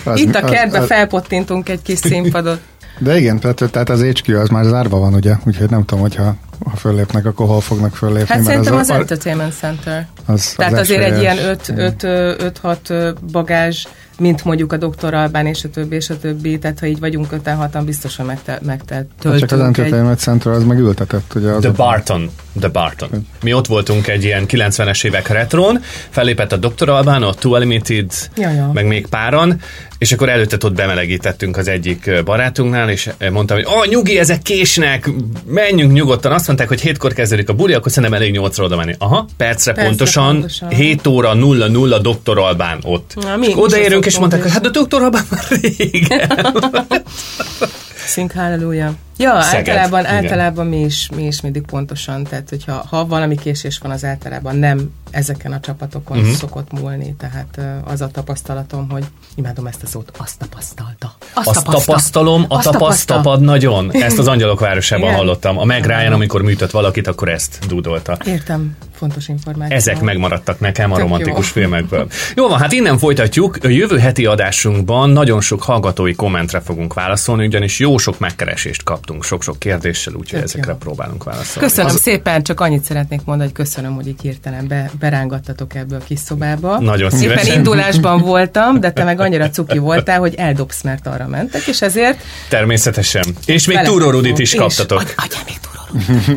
Az, 0.04 0.20
itt 0.20 0.34
a 0.34 0.44
kertbe 0.44 0.76
az, 0.76 0.82
az, 0.82 0.88
felpottintunk 0.88 1.68
egy 1.68 1.82
kis 1.82 1.98
színpadot. 1.98 2.60
De 2.98 3.18
igen, 3.18 3.40
tehát, 3.40 3.70
tehát 3.70 3.90
az 3.90 4.02
HQ 4.02 4.38
az 4.38 4.48
már 4.48 4.64
zárva 4.64 4.98
van, 4.98 5.14
ugye? 5.14 5.34
Úgyhogy 5.46 5.70
nem 5.70 5.84
tudom, 5.84 6.02
hogyha 6.02 6.36
ha 6.64 6.76
föllépnek, 6.76 7.26
akkor 7.26 7.46
hol 7.46 7.60
fognak 7.60 7.96
föllépni. 7.96 8.34
Hát 8.34 8.42
szerintem 8.42 8.74
az, 8.74 8.90
az 8.90 8.96
Entertainment 8.96 9.54
Center. 9.54 10.06
Az, 10.26 10.54
Tehát 10.56 10.72
az 10.72 10.78
azért 10.78 11.02
egy 11.02 11.20
ilyen 11.20 11.38
5-6 11.66 13.16
bagázs 13.32 13.86
mint 14.18 14.44
mondjuk 14.44 14.72
a 14.72 14.76
doktor 14.76 15.14
Albán 15.14 15.46
és 15.46 15.64
a 15.64 15.70
többi, 15.70 15.94
és 15.94 16.10
a 16.10 16.18
többi, 16.18 16.58
tehát 16.58 16.78
ha 16.78 16.86
így 16.86 16.98
vagyunk 16.98 17.32
öten 17.32 17.56
hatan, 17.56 17.84
biztosan 17.84 18.26
megte, 18.26 18.58
megteltöltünk. 18.62 19.32
Hát 19.32 19.38
csak 19.38 19.52
az 19.52 19.60
Entertainment 19.60 20.16
egy... 20.16 20.18
Center 20.18 20.52
az 20.52 20.64
meg 20.64 20.78
ültetett, 20.78 21.34
ugye? 21.34 21.50
Az 21.50 21.60
The 21.60 21.70
Barton. 21.70 22.30
The 22.58 22.68
Barton. 22.68 23.26
Mi 23.42 23.52
ott 23.52 23.66
voltunk 23.66 24.08
egy 24.08 24.24
ilyen 24.24 24.44
90-es 24.48 25.04
évek 25.04 25.28
retron, 25.28 25.80
fellépett 26.08 26.52
a 26.52 26.56
Dr. 26.56 26.88
Albán, 26.88 27.22
a 27.22 27.34
Too 27.34 27.56
Limited, 27.56 28.12
ja, 28.36 28.50
ja. 28.50 28.70
meg 28.72 28.86
még 28.86 29.06
páran, 29.06 29.60
és 29.98 30.12
akkor 30.12 30.28
előtte 30.28 30.56
ott 30.64 30.74
bemelegítettünk 30.74 31.56
az 31.56 31.68
egyik 31.68 32.10
barátunknál, 32.24 32.90
és 32.90 33.10
mondtam, 33.30 33.56
hogy 33.56 33.66
oh, 33.66 33.86
nyugi, 33.86 34.18
ezek 34.18 34.42
késnek, 34.42 35.10
menjünk 35.46 35.92
nyugodtan. 35.92 36.32
Azt 36.32 36.46
mondták, 36.46 36.68
hogy 36.68 36.80
hétkor 36.80 37.12
kezdődik 37.12 37.48
a 37.48 37.52
buli, 37.52 37.72
akkor 37.72 37.92
szerintem 37.92 38.20
elég 38.20 38.32
nyolcra 38.32 38.64
oda 38.64 38.76
menni. 38.76 38.94
Aha, 38.98 39.28
percre, 39.36 39.72
percre 39.72 39.88
pontosan, 39.88 40.32
pontosan, 40.32 40.68
7 40.68 41.06
óra 41.06 41.34
0 41.34 41.68
0 41.68 41.98
Dr. 41.98 42.38
Albán 42.38 42.78
ott. 42.82 43.12
Na, 43.14 43.36
mi, 43.36 43.52
odaérünk, 43.54 44.06
és 44.06 44.18
mondták, 44.18 44.42
hogy 44.42 44.52
hát 44.52 44.66
a 44.66 44.70
Dr. 44.70 45.02
Albán 45.02 45.24
már 45.30 45.44
régen. 45.48 46.30
Sing 48.06 48.32
Hallelujah. 48.32 48.92
Ja, 49.16 49.40
Szeged, 49.40 49.68
általában, 49.68 50.00
igen. 50.00 50.14
általában 50.14 50.66
mi 50.66 50.80
is, 50.80 51.08
mi 51.14 51.22
is 51.22 51.40
mindig 51.40 51.62
pontosan, 51.62 52.24
tehát 52.24 52.48
hogyha 52.48 52.84
ha 52.88 53.06
valami 53.06 53.36
késés 53.36 53.78
van, 53.78 53.90
az 53.90 54.04
általában 54.04 54.56
nem 54.56 54.90
ezeken 55.10 55.52
a 55.52 55.60
csapatokon 55.60 56.18
uh-huh. 56.18 56.32
szokott 56.32 56.72
múlni, 56.72 57.14
tehát 57.18 57.60
az 57.84 58.00
a 58.00 58.08
tapasztalatom, 58.08 58.90
hogy 58.90 59.04
imádom 59.34 59.66
ezt 59.66 59.82
a 59.82 59.86
szót, 59.86 60.12
azt 60.16 60.38
tapasztalta. 60.38 61.14
Azt, 61.34 61.48
Azt 61.48 61.64
tapasztalom, 61.64 62.44
a 62.48 62.54
Azt 62.54 62.64
tapaszt 62.64 62.80
tapasztal. 62.80 63.16
tapad 63.16 63.40
nagyon. 63.40 63.92
Ezt 63.92 64.18
az 64.18 64.28
Angyalok 64.34 64.60
Városában 64.60 65.06
Igen. 65.06 65.18
hallottam. 65.18 65.58
A 65.58 65.64
Meg 65.64 65.86
Ryan, 65.86 66.12
amikor 66.12 66.42
műtött 66.42 66.70
valakit, 66.70 67.06
akkor 67.06 67.28
ezt 67.28 67.58
dúdolta. 67.66 68.18
Értem, 68.24 68.76
fontos 69.04 69.28
információ. 69.28 69.76
Ezek 69.76 70.00
megmaradtak 70.00 70.60
nekem 70.60 70.90
a 70.90 70.94
Tök 70.94 71.02
romantikus 71.02 71.46
jó. 71.46 71.52
filmekből. 71.52 72.06
Jó 72.36 72.48
van, 72.48 72.58
hát 72.58 72.72
innen 72.72 72.98
folytatjuk. 72.98 73.58
A 73.62 73.68
jövő 73.68 73.98
heti 73.98 74.26
adásunkban 74.26 75.10
nagyon 75.10 75.40
sok 75.40 75.62
hallgatói 75.62 76.14
kommentre 76.14 76.60
fogunk 76.60 76.94
válaszolni, 76.94 77.46
ugyanis 77.46 77.78
jó 77.78 77.98
sok 77.98 78.18
megkeresést 78.18 78.82
kaptunk, 78.82 79.24
sok-sok 79.24 79.58
kérdéssel, 79.58 80.12
úgyhogy 80.12 80.38
Tök 80.38 80.48
ezekre 80.48 80.72
jó. 80.72 80.78
próbálunk 80.78 81.24
válaszolni. 81.24 81.68
Köszönöm 81.68 81.90
az... 81.94 82.00
szépen, 82.00 82.42
csak 82.42 82.60
annyit 82.60 82.84
szeretnék 82.84 83.20
mondani, 83.24 83.50
hogy 83.54 83.64
köszönöm, 83.64 83.94
hogy 83.94 84.06
így 84.06 84.20
hirtelen 84.20 84.68
be, 84.68 84.90
berángattatok 84.98 85.74
ebbe 85.74 85.96
a 85.96 86.00
kis 86.04 86.18
szobába. 86.18 86.78
Nagyon 86.78 87.06
Éppen 87.06 87.18
szívesen. 87.18 87.56
indulásban 87.56 88.20
voltam, 88.20 88.80
de 88.80 88.92
te 88.92 89.04
meg 89.04 89.20
annyira 89.20 89.50
cuki 89.50 89.78
voltál, 89.78 90.18
hogy 90.18 90.34
eldobsz, 90.34 90.82
mert 90.82 91.06
arra 91.06 91.26
mentek, 91.28 91.66
és 91.66 91.82
ezért 91.82 92.18
Természetesen. 92.48 93.24
És 93.46 93.66
még 93.66 93.78
Túró 93.78 94.10
Rudit 94.10 94.38
is 94.38 94.52
és- 94.52 94.58
kaptatok. 94.58 94.98
Adj- 95.00 95.14
Adjál 95.16 95.42
még 95.46 95.54
Rudit. 95.62 95.73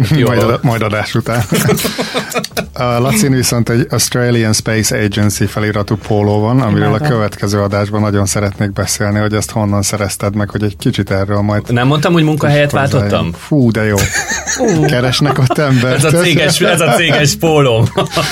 Jó. 0.09 0.27
Majd, 0.27 0.59
majd 0.61 0.81
adás 0.81 1.15
után. 1.15 1.43
A 2.73 2.99
Lacin 2.99 3.31
viszont 3.31 3.69
egy 3.69 3.87
Australian 3.89 4.53
Space 4.53 4.97
Agency 4.97 5.45
feliratú 5.45 5.95
póló 6.07 6.39
van, 6.39 6.61
amiről 6.61 6.93
a 6.93 6.97
következő 6.97 7.61
adásban 7.61 8.01
nagyon 8.01 8.25
szeretnék 8.25 8.73
beszélni, 8.73 9.19
hogy 9.19 9.33
ezt 9.33 9.51
honnan 9.51 9.81
szerezted 9.81 10.35
meg, 10.35 10.49
hogy 10.49 10.63
egy 10.63 10.77
kicsit 10.77 11.11
erről 11.11 11.41
majd 11.41 11.71
Nem 11.73 11.87
mondtam, 11.87 12.13
hogy 12.13 12.23
munkahelyet 12.23 12.71
váltottam? 12.71 13.33
Fú, 13.33 13.71
de 13.71 13.83
jó. 13.83 13.95
Keresnek 14.87 15.39
ott 15.39 15.57
embert. 15.57 16.03
Ez 16.03 16.13
a 16.13 16.17
céges, 16.17 16.61
ez 16.61 16.81
a 16.81 16.91
céges 16.91 17.35
póló. 17.35 17.87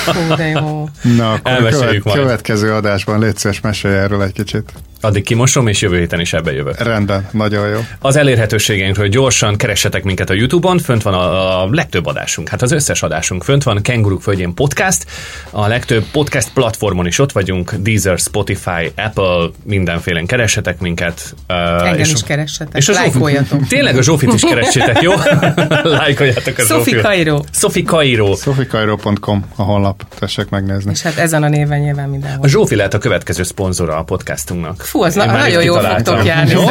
Hú, 0.06 0.34
de 0.36 0.46
jó. 0.46 0.88
Na, 1.16 1.32
akkor 1.32 1.68
követ, 1.68 2.04
majd. 2.04 2.18
következő 2.18 2.72
adásban 2.72 3.18
légy 3.18 3.36
szíves, 3.36 3.60
mesélj 3.60 3.94
erről 3.94 4.22
egy 4.22 4.32
kicsit. 4.32 4.72
Addig 5.00 5.22
kimosom, 5.24 5.66
és 5.68 5.80
jövő 5.80 5.98
héten 5.98 6.20
is 6.20 6.32
ebbe 6.32 6.52
jövök. 6.52 6.78
Rendben, 6.82 7.28
nagyon 7.30 7.68
jó. 7.68 7.80
Az 7.98 8.16
elérhetőségeinkről 8.16 9.08
gyorsan 9.08 9.56
keressetek 9.56 10.02
minket 10.02 10.30
a 10.30 10.34
YouTube-on, 10.34 10.78
fönt 10.78 11.02
van 11.02 11.14
a, 11.14 11.62
a 11.62 11.68
legtöbb 11.70 12.06
adásunk, 12.06 12.48
hát 12.48 12.62
az 12.62 12.72
összes 12.72 13.02
adásunk 13.02 13.44
fönt 13.44 13.62
van, 13.62 13.82
Kenguruk 13.82 14.22
Földjén 14.22 14.54
Podcast, 14.54 15.06
a 15.50 15.66
legtöbb 15.66 16.04
podcast 16.12 16.50
platformon 16.52 17.06
is 17.06 17.18
ott 17.18 17.32
vagyunk, 17.32 17.74
Deezer, 17.74 18.18
Spotify, 18.18 18.92
Apple, 18.96 19.48
mindenfélen 19.64 20.26
keressetek 20.26 20.78
minket. 20.80 21.34
Uh, 21.48 21.86
Engem 21.88 22.00
is 22.00 22.22
keressetek, 22.22 22.80
Zsófi- 22.82 22.98
lájkoljatok. 22.98 23.66
Tényleg 23.76 23.96
a 23.96 24.02
Zsófit 24.02 24.32
is 24.32 24.40
keressétek, 24.40 25.00
jó? 25.02 25.12
Lájkoljátok 25.82 26.58
a 26.58 26.62
Sophie 26.62 26.76
Zsófit. 26.76 27.00
Cairo. 27.00 27.40
Sophie 27.52 27.84
Cairo. 27.84 28.34
sofikairo.com 28.36 29.44
a 29.56 29.62
honlap, 29.62 30.02
tessék 30.18 30.48
megnézni. 30.48 30.90
És 30.90 31.02
hát 31.02 31.16
ezen 31.16 31.42
a 31.42 31.48
néven 31.48 31.80
nyilván 31.80 32.08
mindenhol. 32.08 32.44
A 32.44 32.48
Zsófi 32.48 32.74
lehet 32.74 32.94
a 32.94 32.98
következő 32.98 33.42
szponzora 33.42 33.96
a 33.96 34.02
podcastunknak. 34.02 34.85
Fú, 34.86 35.02
az 35.02 35.14
na- 35.14 35.24
nagyon 35.26 35.62
jól 35.62 35.80
fogtok 35.80 36.24
járni. 36.24 36.50
Jó? 36.52 36.60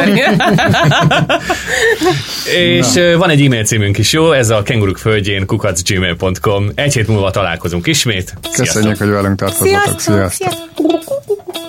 És 2.56 2.96
ö, 2.96 3.16
van 3.16 3.30
egy 3.30 3.44
e-mail 3.44 3.64
címünk 3.64 3.98
is, 3.98 4.12
jó? 4.12 4.32
Ez 4.32 4.50
a 4.50 4.62
kenguruk 4.62 4.98
földjén 4.98 5.46
kukacgmail.com. 5.46 6.68
Egy 6.74 6.94
hét 6.94 7.08
múlva 7.08 7.30
találkozunk 7.30 7.86
ismét. 7.86 8.34
Sziasztok! 8.42 8.66
Köszönjük, 8.66 8.98
hogy 8.98 9.08
velünk 9.08 9.38
tartottatok. 9.38 9.68
Sziasztok! 9.68 10.00
Sziasztok! 10.00 10.32
Sziasztok! 10.32 11.65